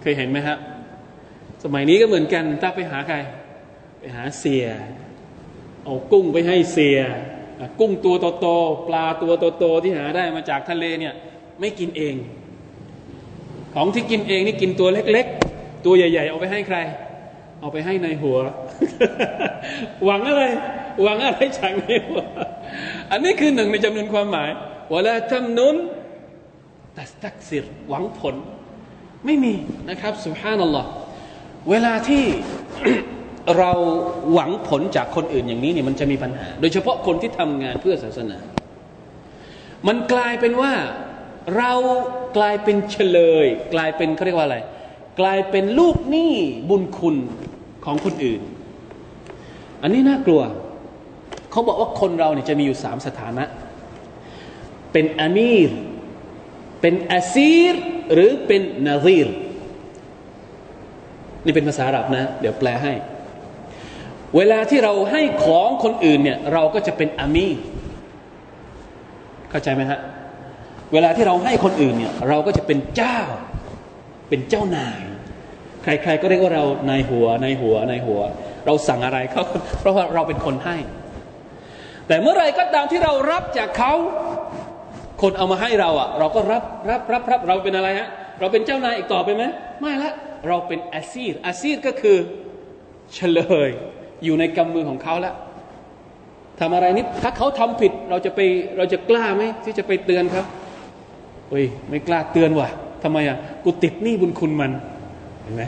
[0.02, 0.58] เคยเห็นไหมครับ
[1.68, 3.18] สมัยนี้ก็เหมือนกันถ้าไปหาใคร
[4.00, 4.66] ไปหาเสีย
[5.86, 7.00] เอากุ้งไปให้เสีย
[7.80, 11.14] กุ้งตัวโตๆปลาตัวโตๆที่หาได้มาจากทะเลเนี่ย
[11.60, 12.16] ไม่กินเอง
[13.74, 15.26] ของที่กินเองนี่กินตัวเล็ก
[15.56, 16.78] ๆ ตัวใหญ่ ๆ เอาไปให้ใคร
[17.60, 18.38] เอาไปให้ในหัว
[20.06, 20.44] หวังอะไร
[21.04, 22.22] หวังอะไรจากในหัว
[23.12, 24.50] อันนี้คือหนึ่งในจำนวนความหมาย
[24.94, 25.76] วลาทำนุน
[26.98, 28.36] ตัสตักซิรหวังผล
[29.26, 29.54] ไม่มี
[29.90, 30.90] นะครับสุภานัลลอฮ์
[31.70, 32.24] เวลาที่
[33.58, 33.72] เรา
[34.34, 38.38] หวังผลจากคนอื่นอย่างนี้เนี่ยมันจะมีปัญหา โดยเฉพาะคนที่ทำงานเพื่อศาสนา
[39.88, 40.74] มันกลายเป็นว่า
[41.58, 41.74] เรา
[42.38, 44.58] กลายเป็นเฉลย กลายเป็นเขาเรียกว่าอะไร
[45.20, 46.34] กลายเป็นลูกหนี้
[46.70, 47.16] บุญคุณ
[47.86, 48.42] ของคนอื่น
[49.82, 50.42] อันนี้น่ากลัว
[51.52, 53.44] เขาบอกว่าคนเราเนี่ยจะมีอยู่สามสถานะ
[54.92, 55.72] เป็นอามีร
[56.82, 57.74] เป็นอาซีร
[58.14, 59.28] หรือเป็นนาซีร
[61.46, 62.94] นี่เป็นภาษาอาหรับนะ เดี๋ยวแปลให้
[64.38, 67.48] เวลาที่เราให้ของคนอื่นเนี่ย เราก็จะเป็นอามี
[69.50, 70.00] เข้าใจไหมฮะ
[70.94, 73.20] เวลาที่เราให้คนอื่นเนี่ย เราก็จะเป็นเจ้า
[74.30, 75.02] เป็นเจ้านาย
[75.84, 78.22] ใคร ๆ ก็เรียกว่าเรานายหัวนายหัวนายหัว
[78.66, 79.44] เราสั่งอะไรเขา
[79.80, 80.78] เพราะว่าเราเป็นคนให้
[82.08, 83.94] แต่เมื่อไรก็ตามที่เรารับจากเขา
[85.22, 88.08] คนเอามาให้เราอะ เราก็รับรับรับรับเราเป็นอะไรฮะ
[88.40, 89.44] เราเป็นเจ้านายอีกต่อไปไหม
[89.82, 90.12] ไม่ละ
[90.48, 92.18] เราเป็นอาซีรอาซีรก็คือ
[93.14, 93.70] เฉลย
[94.24, 95.36] อยู่ในกำมือของเขาแล้ว
[96.60, 98.40] ทำอะไรนิดถ้าเขาทำผิดเราจะไป
[98.78, 100.44] เราจะกล้าไหมที่จะไปเตือนเขา
[101.50, 102.70] เฮ้ยไม่กล้าเตือนว่ะ
[103.04, 104.72] ทำไมอะกูติดหนี้บุญคุณมัน
[105.42, 105.64] เห็นไหม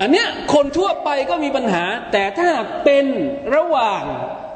[0.00, 2.50] อันเนี้ยคนทั่วไปก็มีปัญหา แต่ถ้า
[2.84, 3.06] เป็น
[3.54, 4.02] ระหว่าง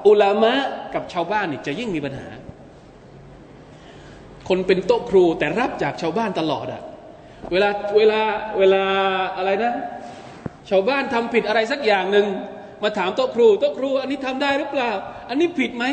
[0.06, 0.54] อุลามะ
[0.94, 2.28] กับชาวบ้านนี่จะยิ่งมีปัญหา
[4.48, 6.82] คนเป็นโต๊ะครูแต่รับจากชาวบ้านตลอดอะ
[7.52, 8.20] เวลาเวลา
[8.58, 8.84] เวลา
[9.36, 9.72] อะไรนะ
[10.70, 12.26] ชาวบ้านทำผิดอะไรสักอย่างหนึ่ง
[12.82, 14.90] มาถามโต๊ะครูโต๊ะครู อันนี้ทำได้หรือเปล่า
[15.28, 15.84] อันนี้ผิดไหม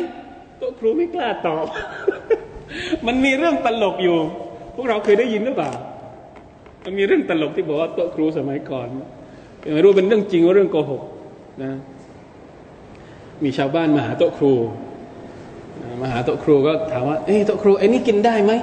[0.58, 1.66] โต๊ะครูไม่กล้าตอบ
[3.08, 4.18] มันมีเรื่องตลกอยู่
[4.76, 5.72] พวกเราเคยได้ยินหรือเปล่า
[6.86, 8.88] มันมีเรื่องตลกที่บอกว่าโต๊ะครูสมัยก่อน
[9.74, 11.02] ไม่รู้เป็นเรื่องจริงหรือเรื่องโกหก
[11.64, 11.72] นะ
[13.44, 14.54] มีชาวบ้านมาหาโต๊ะครู
[16.02, 18.54] มาหาโต๊ะครูก็ถามว่าเอ้โต๊ะครูไอ้นี่กินได้ไหม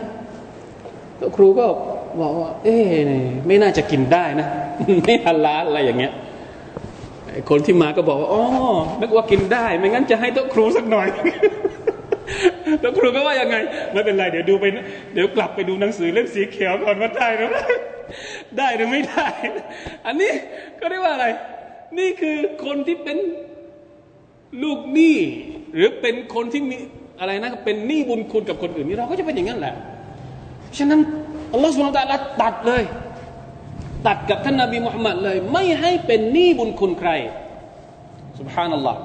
[1.18, 1.66] โต๊ะครูก็
[2.22, 2.76] บอกว่า เอ้
[3.46, 4.46] ไม่น่าจะกินได้นะ
[5.04, 6.12] ไม่ฮัลาลอะไรอย่างเงี้ย
[7.50, 8.42] คนที่มาก็บอกว่าอ๋อ
[9.00, 11.06] นึกว่ากินได้ ไม่งั้นจะให้โต๊ะครูสักหน่อย
[12.80, 13.56] แล้วครูก็ว่ายังไง
[13.92, 14.64] ไม่เป็นไร เดี๋ยวดูไป
[15.14, 17.62] เดี๋ยวกลับไปดูหนังสือเล่มสีเขียวก่อนว่าได้หรือไม่
[18.58, 19.28] ได้หรือไม่ได้
[20.06, 20.32] อันนี้
[20.80, 21.26] ก็เรียกว่าอะไร
[21.98, 23.16] นี่คือคนที่เป็น
[24.62, 25.16] ลูกหนี้
[25.74, 26.76] หรือเป็นคนที่มี
[27.20, 29.74] อะไรนะเป็นหนี้บุญคุณกับคนอื่นนี่เราก็จะเป็นอย่างนั้นแหละ
[30.78, 31.00] ฉะนั้น
[31.56, 32.82] อัลลอฮฺสุบานตะลาตัดเลย
[34.06, 37.10] ตัดกับท่านนาบีมุฮัมมัดเลย ไม่ให้เป็นหนี้บุญคุณใคร
[38.38, 39.00] สุบฮานัลลอฮ์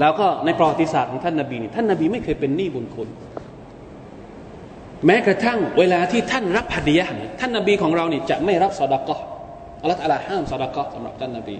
[0.00, 3.08] แล้วก็ในประวัติศาสตร์ของท่านนาบีนี่ท่านนาบีไม่เคยเป็นหนี้บุญคุณ
[5.06, 9.18] แม้กระทั่งเวลาที่ท่านรับฮัดียะนี่ท่านนาบีของเรานี่จะไม่รับสอดกะ
[9.82, 11.56] อัลลอฮฺอะห้ามสอดกะสำหรับท่านนาบี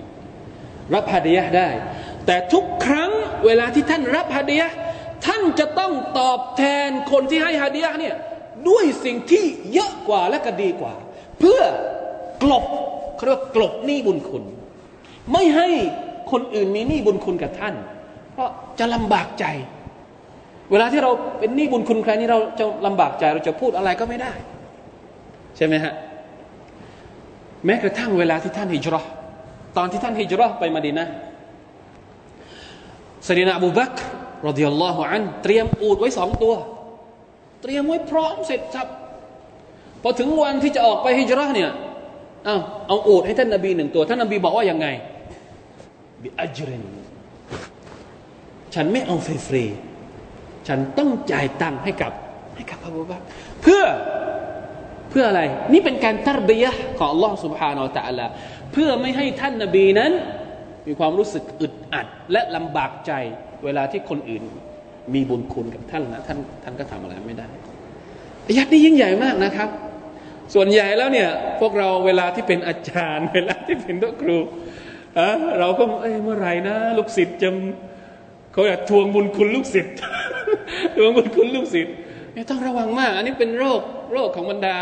[0.95, 1.69] รับฮัดียะได้
[2.27, 3.11] แต่ทุกครั้ง
[3.47, 4.67] เวลาที่ท่านรับฮัดียะ
[5.27, 8.17] ท่านจะต้องตอบแทนคนที่ให้ฮัดียะเนี่ย
[8.69, 10.95] ด้วยสิ่งที่เยอะกว่าและก็ดีกว่า
[11.39, 11.61] เพื่อ
[12.43, 12.65] กลบ
[13.17, 14.45] เขาเรียกว่ากลบหนี้บุญคุณ
[15.33, 15.69] ไม่ให้
[16.33, 17.75] คนอื่นมีหนี้บุญคุณกับท่าน
[18.33, 19.47] เพราะจะลำบากใจ
[20.71, 24.33] เวลาที่เราเป็นหนี้บุญคุณใครนี่เราจะลำบากใจเราจะพูดอะไรก็ไม่ได้
[25.57, 25.95] ใช่ไหมฮะ
[27.65, 29.01] แม้กระทั่งเวลาที่ท่านฮิจรั
[29.77, 31.07] ตอนที่ท่านฮิจรัไปมาดีนะ
[33.29, 33.95] สดีนาอบูบัก
[34.49, 36.55] รดิยัลลอฮุอันเตรียมอูดไว้สองตัว
[37.64, 38.88] เตรียมไว้พร้อมเสร็จสับ
[40.04, 41.72] พอถึงวันที่จะออกไปฮิจรัเนี่ย
[42.46, 42.58] เอา
[42.88, 44.88] เอาอูดให้ท่านนบีหนึ่งตัว ท่านนบีบอกว่ายังไง
[46.22, 46.84] บิอัจริน
[48.76, 52.12] ฉันไม่เอาฟรีๆ ฉันต้องจ่ายตังค์ให้กับ
[52.56, 53.22] ให้กับอบูบัก
[53.62, 53.84] เพื่อ
[55.10, 55.42] เพื่ออะไร
[55.74, 58.26] นี่เป็นการตรบียะของอัลลอฮ์ سبحانه และ تعالى
[58.74, 60.12] เพื่อไม่ให้ท่านนบีนั้น
[60.88, 63.12] มีความรู้สึกอึดอัด และลำบากใจ
[63.64, 64.44] เวลาที่คนอื่น
[65.15, 67.49] มีบุญคุณกับท่านนะท่านท่านก็ทำอะไรไม่ได้
[68.59, 69.69] ยัดนี่ยิ่งใหญ่มากนะครับ
[70.55, 71.29] ส่วนใหญ่แล้วเนี่ย
[71.61, 74.39] พวกเราเวลาที่เป็นอาจารย์ เวลาที่เป็นตัวครู
[75.19, 77.49] อะเราก็เอ้เมื่อไหร่นะลูกศิษย์จะ
[78.53, 79.95] เขาอยากทวงบุญคุณลูกศิษย์
[80.97, 81.95] ทวงบุญคุณลูกศิษย์
[82.51, 83.81] ต้องระวังมาก อันนี้เป็นโรค
[84.13, 84.77] โรคของบรรดา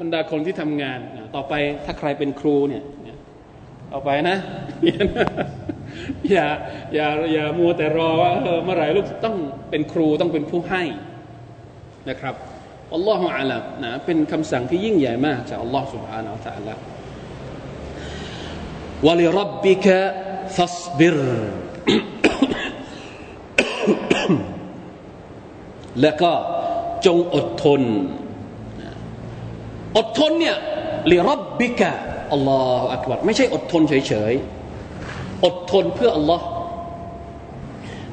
[0.00, 0.98] บรรดาคนที่ทำงาน
[1.34, 2.84] ต่อไปถ้าใครเป็นครูเนี่ย
[3.92, 4.36] ต่อไปนะ
[6.30, 6.46] อย่า
[6.94, 8.30] อย่าอย่ามัวแต่รอว่า
[8.64, 9.36] เมื่อไหร่ลูกต้อง
[9.70, 10.82] เป็นครูต้องเป็นผู้ให้
[12.10, 12.34] นะครับ
[12.94, 16.74] อัลลอฮฺอาลัมนะเป็นคำสั่งที่ยิ่งใหญ่มากจากอัลลอฮฺ سبحانه แอัลตะลา
[19.06, 19.98] วะลิรับบิกะ
[20.56, 21.18] ฟัสบิร
[26.00, 26.32] และก็
[27.06, 27.82] จงอดทน
[29.98, 30.56] อดทนเนี่ย
[31.12, 31.90] ลิรับบิกะ
[32.32, 34.34] อัลลอฮฺอักบัรไม่ใช่อดทนเฉย
[35.44, 36.44] อดทนเพื่ออัลลอฮ์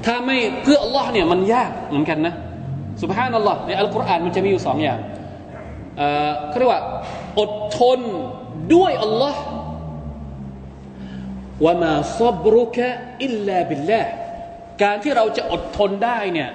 [0.05, 2.33] ถ้าไม่เพื่ออัลลอฮ์เนี่ยมันยากเหมือนกันนะ
[3.01, 4.99] สุบฮานัลลอฮ์ในอัลกุรอานมันจะมีอยู่สองอย่าง
[6.49, 6.83] เขาเรียกว่า
[7.39, 7.99] อดทน
[8.75, 9.41] ด้วยอัลลอฮ์
[11.65, 12.87] ว่ามาซับรุกะ
[13.23, 14.01] อิลลาบิลลา
[14.83, 16.49] การที่เราจะอดทนได้เนี่ย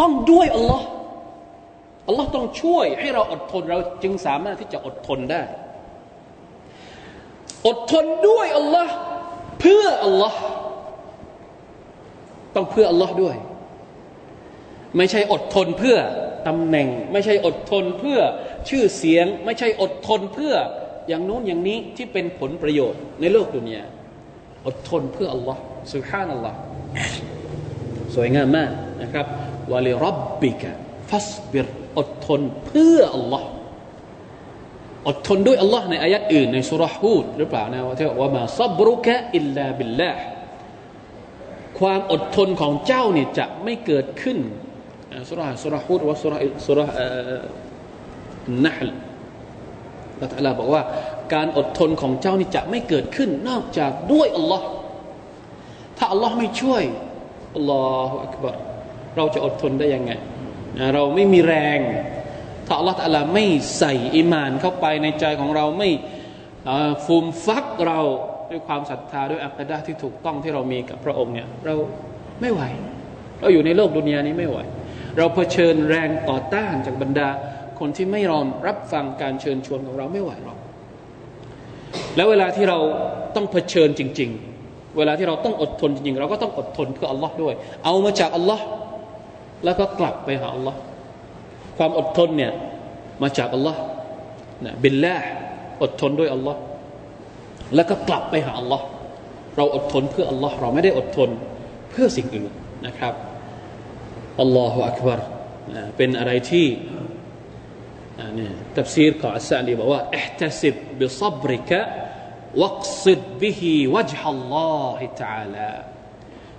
[0.00, 0.86] ต้องด้วยอัลลอฮ์
[2.08, 5.42] อัลลอฮ์ต้องช่วยให้เราอดทนเราจึงสามารถที่จะอดทนได้
[7.66, 8.94] อดทนด้วยอัลลอฮ์
[9.62, 10.40] เพื่ออัลลอฮ์
[12.54, 13.36] ต้องเพื่ออัลลอฮ์ด้วย
[14.96, 15.96] ไม่ใช่อดทนเพื่อ
[16.46, 18.18] ตำแหน่ง ไม่ใช่อดทนเพื่อ
[18.68, 20.54] ชื่อเสียง ไม่ใช่อดทนเพื่อ
[21.08, 23.84] อย่างโน้นอย่างนี้ที่เป็นผลประโยชน์ในโลกดุนยา
[24.66, 25.60] อดทนเพื่ออัลลอฮ์
[25.94, 26.58] สุฮานัลลอฮ์
[28.14, 28.70] สวยงามมาก
[29.02, 29.26] นะครับ
[29.72, 30.70] วะลิรับบิกะ
[31.10, 31.66] ฟัสบิร
[31.98, 33.48] อดทนเพื่ออัลลอฮ์
[35.08, 40.22] อดทนด้วยอัลลอฮ์ในอายัดอื่นในสุรฮูดหรือเปล่านะว่าที่ว่ามาซับรุกะอิลลาบิลลาห์
[41.78, 44.38] ความอดทนของเจ้าเนี่ยจะไม่เกิดขึ้น
[45.28, 46.34] สุรสุรฮูดว่าสุร
[46.66, 46.80] สุร
[48.66, 48.90] นัฮล
[50.20, 50.82] ละตัลลาบอกว่า
[51.34, 54.66] การอดทนของเจ้านี่จะไม่เกิดขึ้น นอกจากด้วยอัลลอฮ์
[55.98, 56.82] ถ้าอัลลอฮ์ไม่ช่วย
[57.56, 58.56] อัลลอฮฺอักบาร
[59.16, 60.12] เราจะอดทนได้ยังไง
[60.94, 61.78] เราไม่มีแรง
[62.72, 63.46] ถ้าอัลลอฮฺตะลาไม่
[63.78, 65.90] ใส่อิมานเข้าไปในใจของเราไม่
[67.04, 68.00] ฟูมฟักเรา
[68.50, 71.74] ด้วยความศรัทธาด้วยอัคดาที่ถูกต้องที่เรามีกับพระองค์เนี่ยเรา
[72.40, 72.62] ไม่ไหว
[73.40, 74.58] เราอยู่ในโลกดุนยานี้ไม่ไหว
[75.16, 77.28] เราเผชิญแรงต่อต้านจากบรรดา
[77.78, 80.58] คนที่ไม่ยอมรับฟังการเชิญชวนของเราไม่ไหวหรอก
[82.16, 82.78] แล้วเวลาที่เรา
[83.36, 84.30] ต้องเผชิญจริง
[84.64, 87.54] ๆ เวลาที่เราต้องอดทนจริงๆเราก็ต้องอดทนเพื่ออัลลอฮ์ด้วย
[87.84, 88.64] เอามาจากอัลลอฮ์
[89.64, 90.78] แล้วก็กลับไปหาอัลลอฮ์
[91.76, 92.52] ความอดทนเนี่ย
[93.22, 93.80] มาจากอัลลอฮ์
[94.64, 95.14] นะบินและ
[95.82, 96.60] อดทนด้วยอัลลอฮ์
[97.74, 98.84] แล้วก็กลับไปหาอัลลอฮ์
[99.56, 101.30] เราอดทนเพื่ออัลลอฮ์เราไม่ได้อดทน
[101.90, 102.52] เพื่อสิ่งอื่น
[102.86, 103.14] นะครับ
[104.40, 105.20] อัลลอฮฺอักบาร
[105.96, 106.66] เป็นอะไรที่
[108.38, 111.80] นี่ตัฟซีรของอัสซานีบอกว่าอิห์ตัสิบบิซับริกะ
[112.62, 115.70] วักซิดบิฮิวัจฮัลลอฮิตาลา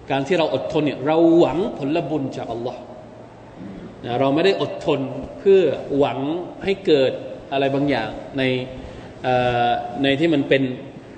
[0.09, 2.79] การที่เราอดทนเนี่ยเราหวังผลบุญจากอัลลอฮ์
[4.19, 4.99] เราไม่ได้อดทน
[5.39, 5.61] เพื่อ
[5.97, 6.19] หวัง
[6.63, 7.11] ให้เกิด
[7.51, 8.43] อะไรบางอย่างใน
[10.03, 10.63] ในที่มันเป็น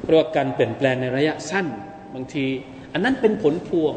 [0.07, 1.67] เรียกว่าการเปลี่ยนแปลงในระยะสั้น
[2.15, 2.45] บางที
[2.93, 3.95] อันนั้นเป็นผลพวง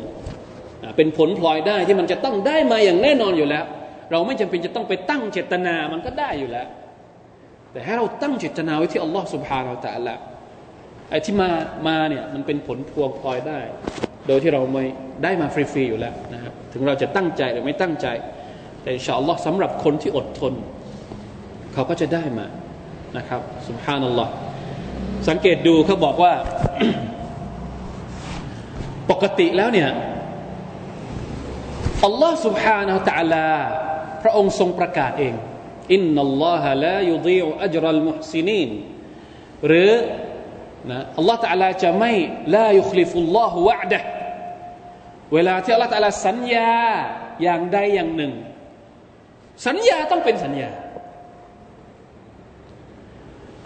[0.96, 3.64] เป็นผลพลอยได้ที่มันจะต้องได้มาอย่างแน่นอนอยู่แล้ว
[4.11, 6.68] เราไม่จำเป็นจะต้องไปตั้งเจตนามันก็ได้อยู่แล้ว
[7.72, 10.20] แต่ให้เราตั้งเจตนาไว้ที่อัลลอฮ์สุบฮานาอัลลอฮ์
[11.11, 11.51] ไอ้ที่มา
[11.88, 13.61] มาเนี่ยมันเป็นผลพวงพลอยได้
[14.27, 14.85] โดยที่เราไม่
[15.22, 18.07] ได้มาฟรีๆอยู่แล้วนะครับถึงเราจะตั้งใจหรือไม่ตั้งใจ
[18.88, 20.53] แต่อินชาอัลลอฮ์สำหรับคนที่อดทน
[21.72, 22.46] เขาก็จะได้มา
[23.16, 24.33] นะครับสุภฮานัลลอฮ์
[25.29, 26.35] สังเกตดูเขาบอกว่า
[29.11, 29.90] ปกติแล้วเนี่ย
[32.05, 33.51] อัลลอฮ์สุบฮานาตะลา
[34.22, 35.35] พระองค์ทรงประกาศเอง
[35.92, 38.70] อินนัลลอฮะลายุดิอุอัจรัลมุฮซินีน
[39.66, 39.92] หรือ
[40.90, 42.12] นะอัลลอฮ์ตะลาจะไม่
[42.55, 44.01] ลายุคลิฟุลลอฮุวะดะ
[45.35, 46.72] เวลาที่อัลลอฮ์ตะลาสัญญา
[47.42, 48.35] อย่างใดอย่างหนึ่ง
[49.66, 50.71] สัญญาต้องเป็นสัญญา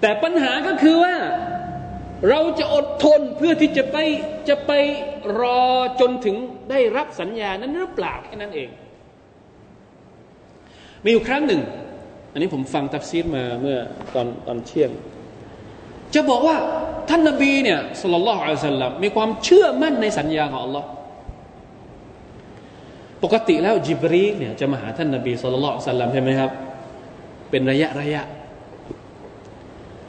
[0.00, 1.16] แต่ปัญหาก็คือว่า
[2.30, 3.96] เราจะอดทนเพื่อที่จะไป
[4.48, 4.72] จะไป
[5.40, 5.64] รอ
[6.00, 6.36] จนถึง
[6.70, 8.68] ได้รับสัญญานั้นหรือเปล่าแค่นั้นเอง
[11.04, 11.60] มีอยู่ครั้งหนึ่ง
[12.32, 13.78] อันนี้ผมฟังตัฟซีรมาเมื่อ
[14.14, 14.90] ตอนตอนเที่ยง
[16.14, 16.56] จะบอกว่า
[17.08, 20.84] ท่านนบีเนี่ยสุลลัลลอฮุอะลัยฮิสัลลัมมีความเชื่อมั่นในสัญญาของ Allah
[23.22, 26.50] ปกติแล้วจิบรีเนี่ยจะมาหาท่านนบีสุลลัลลอฮุอะสัลลัมใช่ไหมครับ
[27.50, 28.22] เป็นระยะระยะ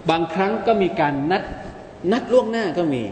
[0.09, 1.43] บางครั้งก็มีการนัด
[2.11, 3.03] นัดล่วงหน้าก็มี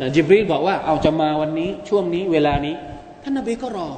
[0.00, 2.74] นะจิบรีบอกว่าเอาจะมาวันนี้ช่วงนี้เวลานี้
[3.22, 3.88] ท่านนบีก็รอ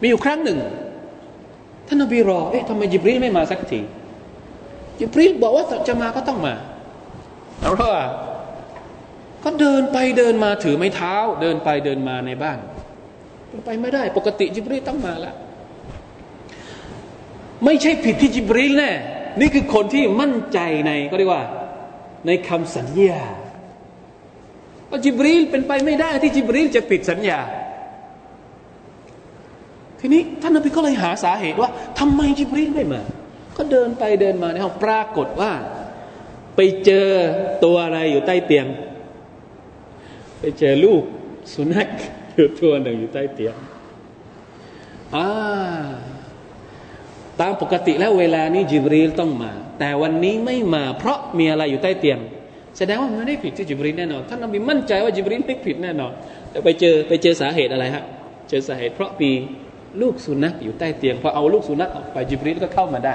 [0.00, 0.58] มีอยู่ครั้งหนึ่ง
[1.88, 3.80] ท่านนบีรอเอ๊ะทำไมจิบรีไม่มาสักที
[4.98, 6.54] จิบรีบอกว่าจะมาก็ต้องมา
[7.76, 8.04] เพราะว่า
[9.44, 12.58] ก็เดินไปเดินมาถือไม้เท้า เดินไปเดินมาในบ้าน
[13.66, 15.34] ไปไม่ได้ ปกติจิบรีต้องมาแล้ว
[17.64, 18.90] ไม่ใช่ผิดที่จิบรีแน่
[19.40, 21.44] นี่คือคนที่มั่นใจในก็เรียกว่า
[22.26, 23.20] ในคำสัญญา
[24.90, 27.40] ว่าจิบรีลเป็นไปไม่ได้ที่จิบรีลจะผิดสัญญา
[30.00, 33.02] ทีนี้ท่านนบีก็เลยหาสาเหตุว่าทำไมจิบรีลไม่มา
[33.56, 35.52] ก็เดินไปเดินมาในห้องปรากฏว่า
[36.56, 37.08] ไปเจอ
[37.64, 38.66] ตัวอะไรอยู่ใต้เตียง
[40.40, 41.02] ไปเจอลูก
[41.52, 41.88] สุนัข
[42.38, 43.54] อยู่ตัวหนึ่งอยู่ใต้เตียง
[45.14, 45.26] อ่า
[47.40, 52.18] ตามปกติแล้วเวลานี้จิบรีลต้องมา แต่วันนี้ไม่มาเพราะมีอะไรอยู่ใต้เตียง
[52.78, 56.12] แสดงว่ามันไม่ได้ผิดที่จิบรีลแน่นอนท่านนบีมั่นใจว่าจิบรีลไม่ผิดแน่นอน
[56.50, 58.04] แต่ไปเจอไปเจอสาเหตุอะไรฮะ
[58.48, 59.30] เจอสาเหตุเพราะปี
[60.00, 63.14] ลูกสุนัขอยู่ใต้เตียงพอเอาลูกสุนัขออกไปจิบรีลก็เข้ามาได้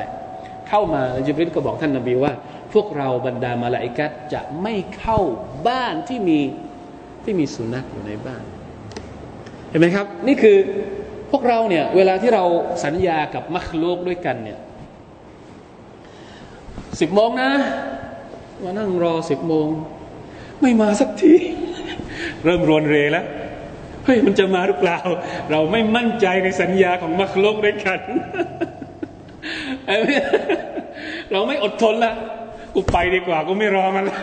[0.70, 2.34] เข้ามาจิบรีลก็บอกท่านนบีว่า
[2.74, 5.20] พวกเราบรรดามาลาอิกัดจะไม่เข้า
[5.68, 6.40] บ้านที่มี
[7.24, 8.44] ที่มีสุนัขอยู่ในบ้าน
[9.74, 10.58] ห็นไหมครับ นี่คือ
[11.32, 12.44] พวกเราเนี่ยเวลาที่เรา
[12.86, 14.60] สัญญากับมัคลูกด้วยกันเนี่ย
[17.00, 17.52] สิบโมงนะ
[18.64, 19.68] มานั่งรอสิบโมง
[20.62, 21.36] ไม่มาสักที
[22.44, 23.26] เริ่มรวนเรแล้ว
[24.06, 25.00] เฮ้ยมันจะมาหรือเปล่า
[25.52, 28.00] เราไม่มั่นใจในสัญญาของมัคลูกด้วยกัน
[31.32, 32.14] เราไม่อดทนละ
[32.74, 34.20] กูไปดีกว่ากูไม่รอมันละ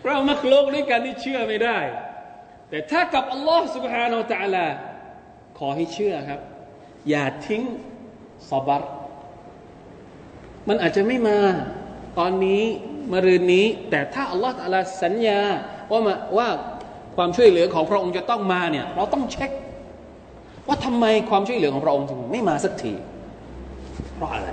[0.00, 1.78] เพราะมัคลูกด้วยกันนี่เชื่อไม่ได้
[2.70, 4.74] แต่ถ้ากับอัลลอฮ์สุบฮานาอัลลอฮ์
[5.58, 6.40] ขอให้เชื่อครับ
[7.10, 7.62] อย่าทิ้ง
[8.50, 8.82] สบัร
[10.68, 11.38] มันอาจจะไม่มา
[12.18, 12.62] ตอนนี้
[13.12, 15.40] มรืนนี้ แต่ถ้าอัลลอฮ์อัลลสัญญา
[15.90, 16.48] ว่ามาว่า
[17.16, 19.50] ความช่วยเหลือของพระองค์จะต้องมาเนี่ย เราต้องเช็ค
[20.66, 22.92] ว่าทำไมความช่วยเหลือของพระองค์ถึงไม่มาสักที
[24.14, 24.48] เพราะอะไร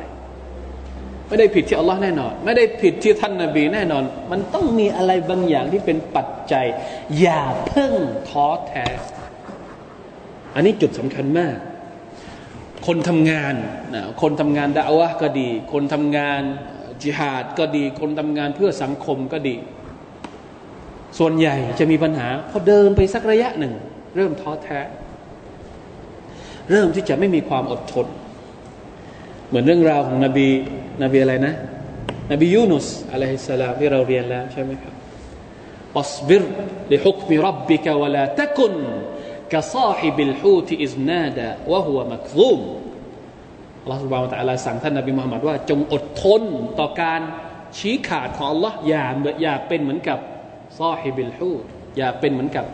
[1.28, 6.66] ไม่ได้ผิดที่อัลลอฮ์แน่นอน ไม่ได้ผิดที่ท่านนาบีแน่นอน มันต้องมีอะไรบางอย่างที่เป็นปัจจัย
[7.20, 7.94] อย่าเพิ่ง
[8.30, 8.86] ท้อแท้
[10.56, 11.56] อันนี้จุดสำคัญมาก
[12.88, 13.56] คนทำงาน
[13.96, 16.42] นะคนทำงานดาวะก็ดี คนทำงาน
[17.02, 19.56] จิฮาดก็ดี คนทำงานเพื่อสังคมก็ดี
[21.20, 23.74] ส่วนใหญ่จะมีปัญหาพอเดินไปสักระยะหนึ่ง
[24.16, 24.80] เริ่มท้อแท้
[26.72, 28.08] เริ่มที่จะไม่มีความอดทน
[29.48, 30.48] เหมือนเรื่องราวของนบี
[31.04, 31.54] นบีอะไรนะ
[32.32, 34.94] นบียูนุสعليه السلامที่เราเรียนแล้วใช่ไหมครับ
[36.02, 36.44] فاصبر
[36.92, 38.74] لحكم ربك ولا تكن
[39.54, 42.60] كصاحب الحوت إذ نادى وهو مكظوم
[43.82, 46.42] อัลลอฮฺ سبحانه وتعالىสั่งท่านนบีมุฮัมมัดว่าจงอดทน
[46.80, 47.22] ต่อการ
[47.78, 49.06] ชี้ขาดของอัลลอฮ์อย่า
[49.42, 50.20] อย่าเป็นเหมือนกับ
[50.80, 51.64] ซอฮิบิลฮูด
[51.98, 52.66] อย่าเป็นเหมือนกับ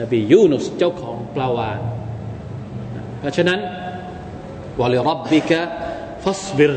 [0.00, 1.80] นบียูนุสเจ้าของปลาวาน
[3.20, 3.60] เพราะฉะนั้น
[4.80, 5.60] วะลิรับบิกะ
[6.24, 6.74] ฟัสบิร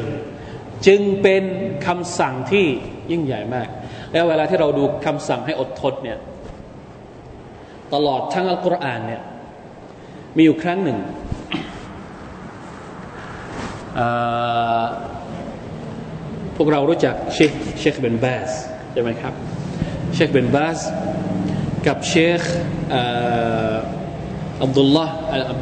[0.87, 1.43] จึงเป็น
[1.87, 2.65] คำสั่งที่
[3.11, 3.67] ยิ่งใหญ่มาก
[4.11, 6.17] แล้วเวลาที่เราดูคำสั่งให้อดทนเนี่ย
[7.93, 9.21] ตลอดทั้งอัลกุรอานเนี่ย
[10.37, 10.99] มีอยู่ครั้งหนึ่ง
[16.55, 18.49] พวกเรารู้จักเชคเชคบินบาซ
[18.91, 19.33] ใช่ไหมครับ
[20.13, 20.79] เชคบินบาซ
[21.87, 22.41] กับเชค
[24.63, 25.15] อับดุลลาห์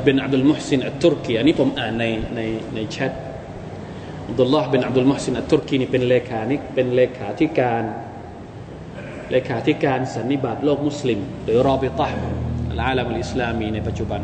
[0.04, 2.06] บินอับดุลมุฮซินอัตตุรกีอันนี้ผมอ่านใน
[2.36, 2.42] ใน
[2.76, 3.12] ในแชท
[4.32, 7.84] อับดุลลาห์บินอับดุลมุฮซินอัตตุรกีนี่เป็นเลขานี่เป็นเลขาธิการ
[9.32, 14.22] เลขาธิการสันนิบาตโลกมุสลิม หรือرابطة العالم الإسلاميในปัจจุบัน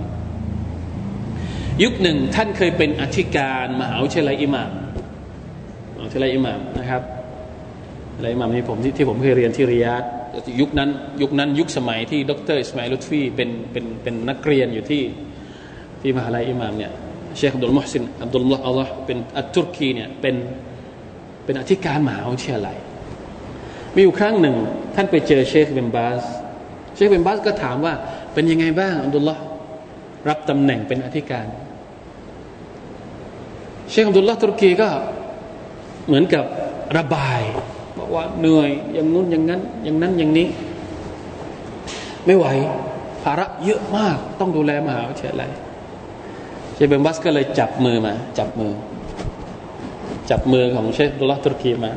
[1.83, 4.71] ยุคหนึ่งท่านเคยเป็นอธิการมหาวิทยาลัยอิหม่าม
[5.95, 7.01] มหาวิทยาลัยอิหม่ามนะครับ
[8.15, 10.03] อะไรอิหม่ามนี่ผมที่ที่ผมเคยเรียนที่ริยาด
[10.61, 10.89] ยุคนั้น
[11.21, 15.03] ยุคนั้นยุคสมัยที่ดรอิสมาอิลุตฟีเป็นเป็นเป็นนักเรียนอยู่ที่
[16.01, 16.91] ที่มหาลัยอิหม่ามเนี่ย
[17.37, 20.35] เชคอับดุลมุฮซินอับดุลลอฮ์อัลลอฮ์เป็นอัตุรกีเนี่ยเป็น
[21.45, 22.77] เป็นอธิการมหาวิทยาลัย
[23.95, 24.55] มีอยู่ครั้งหนึ่ง
[24.95, 26.21] ท่านไปเจอเชคเบนบาส
[26.95, 27.93] เชคเบนบาสก็ถามว่า
[28.33, 29.41] เป็นยังไงบ้างอับดุลลอฮ์
[30.29, 31.47] รับตำแหน่งเป็นอธิการ
[33.89, 34.89] เชคอับดุลลอฮ์ตุรกีก็
[36.07, 36.45] เหมือนกับ
[36.97, 37.41] ระบาย
[37.97, 40.47] บอกว่าเหนื่อยอย่างนู้นอย่างนั้น อย่างนั้นอย่างนี้
[42.25, 42.45] ไม่ไหว
[43.23, 45.49] ภาระเยอะมากต้องดูแลมหาวิทยาลัย
[46.77, 48.73] เชคเบนบาสก็เลยจับมือมา จับมือ
[50.29, 51.91] จับมือของเชคอับดุลลอฮ์ตุรกีมา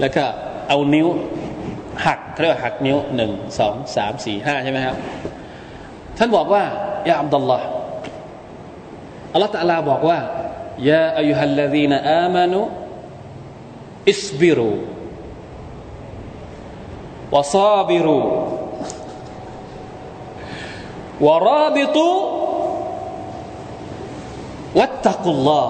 [0.00, 0.24] แล้วก็
[0.68, 1.08] เอานิ้ว
[2.06, 4.96] หักเรียกว่าหักนิ้วหนึ่งสองสามสี่ห้าใช่ไหมครับ
[6.18, 6.62] ท่านบอกว่า
[7.08, 7.66] ยาอับดุลลอฮ์
[9.32, 10.18] อัลลอฮฺตะลาบอกว่า
[10.90, 12.60] ยาอายุฮัลลดีนอามานุ
[14.10, 14.72] อิสบิรู
[17.34, 18.20] วซาบิรู
[21.26, 22.08] วราบิตุ
[24.78, 25.62] วัตตะกุลลอ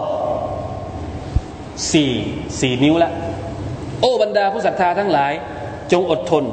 [1.92, 2.12] สี่
[2.60, 3.10] สี่นิ้วละ
[4.00, 5.32] โอ้บรรดาผู้ศรัทธาทั้งหลาย
[5.92, 6.44] จงอดทน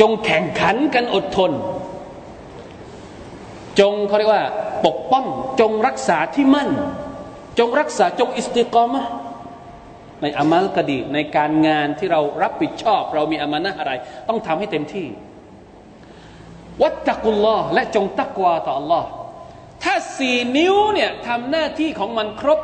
[0.00, 1.52] จงแข่งขันกันอดทน
[3.80, 4.44] จงเขาเรียกว่า
[4.86, 5.26] ปกป้อง
[5.60, 6.70] จงรักษาที่มั่น
[7.58, 9.04] จงรักษาจงอิสติกรมะ
[10.22, 13.92] ในอามัลกดีในการงานที่เรารับผิดชอบ เรามีอามานะอะไร
[14.28, 15.06] ต้องทำให้เต็มที่
[16.82, 19.04] วัตตะกุลลอและจงตักวาต่อ Allah
[19.84, 22.60] ถ้าสี่นิ้วเนี่ยทำหน้าที่ของมันครบ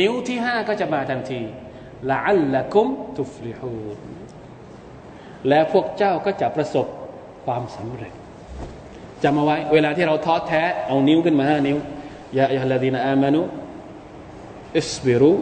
[0.00, 1.40] นิ้วที่ห้าก็จะมาทันที
[2.10, 3.70] ละอัลละกุมตุฟลิฮู
[5.48, 6.86] และพวกเจ้าก็จะประสบ
[7.44, 8.12] ความสำเร็จ
[9.22, 11.78] จำเอาไว้เวลาที่เราท้อแท้เอานิ้วขึ้นมาห้านิ้ว
[12.38, 13.40] ยาอัลลดีนอามานุ
[14.78, 15.32] อิสบิรุ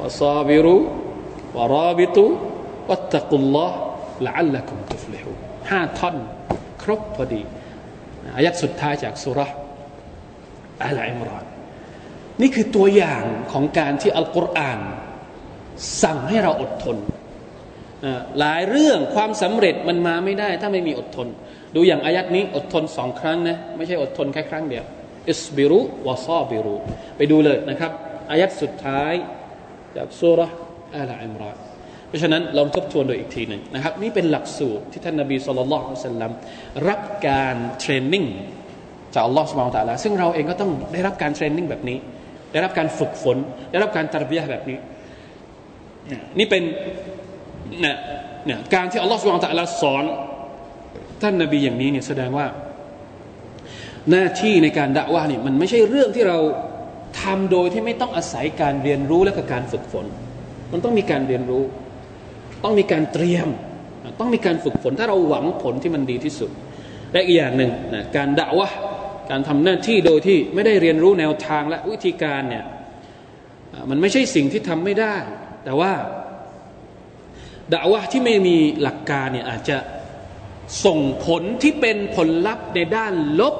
[0.00, 0.76] วะซาบิรุ
[1.56, 2.24] วะราบิตุ
[2.88, 3.76] วัตตะกุลลอฮ์
[4.26, 5.30] ละอัลละกุมตุฟลิฮู
[5.70, 6.16] ห้าท่อน
[6.82, 7.42] ครบพอดี
[8.36, 9.50] อายัดสุดท้ายจากสุรษ
[10.84, 11.44] อัลอิมราน
[12.40, 14.80] นี่คือตัวอย่างของการที่อัลกุรอาน
[16.02, 16.96] สั่งให้เราอดทน
[18.38, 21.28] หลายเรื่องความสำเร็จมันมาไม่ได้ ถ้าไม่มีอดทน
[21.74, 24.84] ดูอย่างอายัดนี้อดทนสองครั้งนะ ไม่ใช่อดทนแค่ครั้งเดียว
[25.30, 26.76] อิสบิรุวะซาบิรุ
[27.16, 27.92] ไปดูเลยนะครับ
[28.30, 29.12] อายัดสุดท้าย
[29.96, 30.40] จากสุร
[30.96, 31.69] อัลอิมราน
[32.10, 36.32] เพราะฉะนั้นลองทบทวนโดยอีกทีหนึ่งนะครับ นี่เป็นหลักสูตรที่ท่านนบีสุลต่านละสัลลัม
[36.88, 38.24] รับการเทรนนิ่ง
[39.14, 41.98] จากอัลลอฮฺสุบานตะลาซึ่งเราเองก็ต้องได้รับการเทรนนิ่งแบบนี้
[42.52, 43.36] ได้รับการฝึกฝน
[43.70, 44.78] ได้รับการตรบียแบบนี้
[46.38, 46.62] นี่เป็น
[47.80, 47.96] เนี่ย
[48.46, 50.04] เนี่ยการที่อัลลอฮฺสุบานตะลาสอน
[51.22, 52.46] ท่านนบีอย่างนี้เนี่ยแสดงว่า
[54.10, 56.38] หน้าที่ในการด่าว่าเนี่ยมันไม่ใช่เรื่องที่เรา
[57.22, 60.06] ทำโดยที่ไม่ต้องอาศัยการเรียนรู้และกการฝึกฝน
[60.72, 61.62] มันต้องมีการเรียนรู้
[62.64, 63.48] ต้องมีการเตรียม
[64.20, 66.50] ต้องมีการฝึกฝนถ้าเราหวังผลที่มันดีที่สุด
[67.12, 68.68] และอีกอย่างหนึ่งนะการด่าวะ
[69.30, 72.64] การทำหน้าที่โดยที่ไม่ได้เรียนรู้แนวทางและวิธีการเนี่ย
[73.90, 75.14] มันไม่ใช่สิ่งที่ทำไม่ได้
[75.64, 75.92] แต่ว่า
[77.72, 79.78] ด่าวะที่ไม่มีหลักการเนี่ยอาจจะ
[80.84, 83.54] ส่งผลที่เป็นผลลัพธ์ในด้านลบ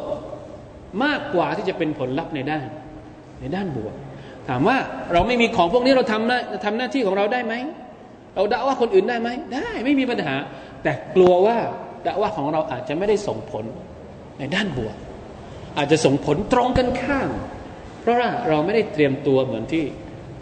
[1.05, 2.67] มากกว่าที่จะเป็นผลลัพธ์ในด้าน
[3.41, 3.95] ในด้านบวก
[4.49, 4.77] ถามว่า
[5.13, 7.55] เราไม่มีของพวกนี้เราทำหน้าทำหน้าที่ของเราได้ไหม
[8.36, 10.36] เราด่าว่าคนอื่นได้ไหม ได้ไม่มีปัญหา
[10.84, 11.58] แต่กลัวว่า
[12.06, 13.66] ด่าว่าของเราอาจจะไม่ได้ส่งผล
[14.40, 14.96] ในด้านบวก
[15.78, 17.30] อาจจะส่งผลตรงกันข้าม
[18.02, 19.84] เพราะว่าเราไม่ได้เตรียมตัวเหมือนที่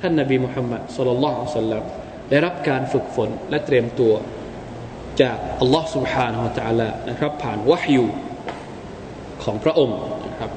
[0.02, 1.84] ท่านนาบีมุฮัมมัดสุลลัลลอฮุสัลลัม
[2.30, 4.14] ได้รับการฝึกฝนและเตรียมตัว
[5.22, 8.06] จากอัลลอฮ์ سبحانه และ تعالى นะครับผ่านวะฮยู
[9.44, 10.52] ของพระองค์นะครับ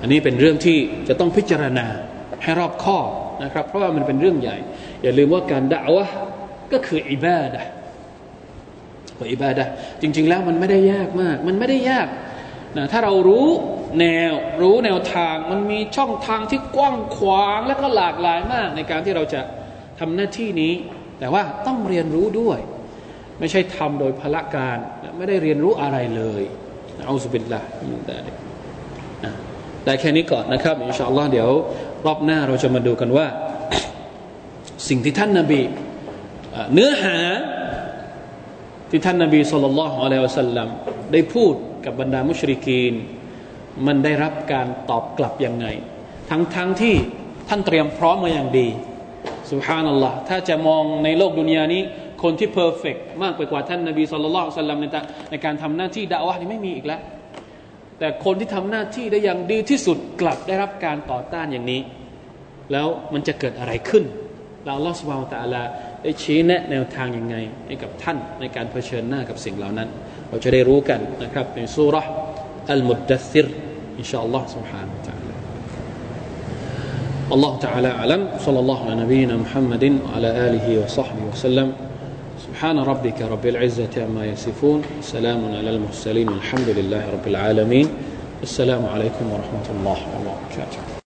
[0.00, 1.86] อันนี้เป็นเรื่องที่จะต้องพิจารณา
[2.42, 3.08] ให้รอบคอบ
[3.44, 4.58] นะครับ เพราะว่ามันเป็นเรื่องใหญ่
[5.02, 6.06] อย่าลืมว่าการด่าวะ
[6.71, 7.61] ก็คืออิบาดะ
[9.17, 9.65] ว่าอิบาดะ
[10.01, 12.07] จริง ๆ แล้วมันไม่ได้ยากมาก มันไม่ได้ยาก
[12.77, 13.47] นะถ้าเรารู้
[13.99, 19.41] แนวรู้แนวทางมันมีช่องทางที่กว้างขวางและก็หลากหลายมาก ในการที่เราจะ
[19.99, 20.73] ทำหน้าที่นี้
[21.19, 22.59] แต่ว่าต้องเรียนรู้ด้วย
[23.39, 24.77] ไม่ใช่ทำโดยพละการ
[25.17, 26.43] ไม่ได้เรียนรู้อะไรเลย
[27.05, 27.61] เอาสุบิลละ
[27.91, 28.35] มินดาลิก
[29.85, 31.49] ได้แค่นี้ก่อนนะครับอินชาอัลลอฮ์เดี๋ยว
[32.05, 33.27] รอบหน้าเราจะมาดูกันว่า
[34.89, 35.61] สิ่งที่ท่านนาบี
[36.73, 37.17] เนื้อหา
[38.89, 40.67] ที่ท่านนาบีสุลต่านละฮ์อะลัยวะสัลลัม
[41.11, 41.53] ได้พูด
[41.85, 42.93] กับบรรดามุชริกีน
[43.87, 45.65] มันได้รับการตอบกลับยังไง
[46.29, 46.95] ทั้งทั้งที่
[47.49, 48.67] ท่านเตรียมพร้อมมาอย่างดี
[49.51, 51.81] สุฮานัลลอฮ์ถ้าจะมองในโลกดุนยานี้
[52.23, 54.85] คนที่เพอร์เฟกมากไปกว่าท่านนาบีสุลต่านสัลลัมใน
[55.31, 57.01] ในการทำหน้าที่ด่าวะนี่ไม่มีอีกแล้ว
[57.99, 61.81] แต่คนที่ทำหน้าที่ได้อย่างดีที่สุดกลับได้รับการต่อต้านอย่างนี้
[62.71, 64.03] แล้วมันจะเกิดอะไรขึ้น
[64.65, 65.63] เราลอสวาตาลา
[66.04, 69.88] ได้ชี้แนะแนวทางยังไง ให้กับท่านในการเผชิญหน้ากับสิ่งเหล่านั้น
[70.28, 71.96] เราจะได้รู้กันนะครับในสุร
[72.72, 73.46] อัลมุดดัซิร
[73.98, 75.34] อินชาอัลลอฮ์ سبحانه และ تعالى
[77.36, 81.72] الله تعالى أعلم صلى الله على نبينا محمد وعلى آله وصحبه وسلم
[82.46, 84.82] سبحان ربك رب العزة عما يصفون
[85.14, 87.88] سلام على المرسلين والحمد لله رب العالمين
[88.42, 90.90] السلام عليكم ورحمة الله وبركاته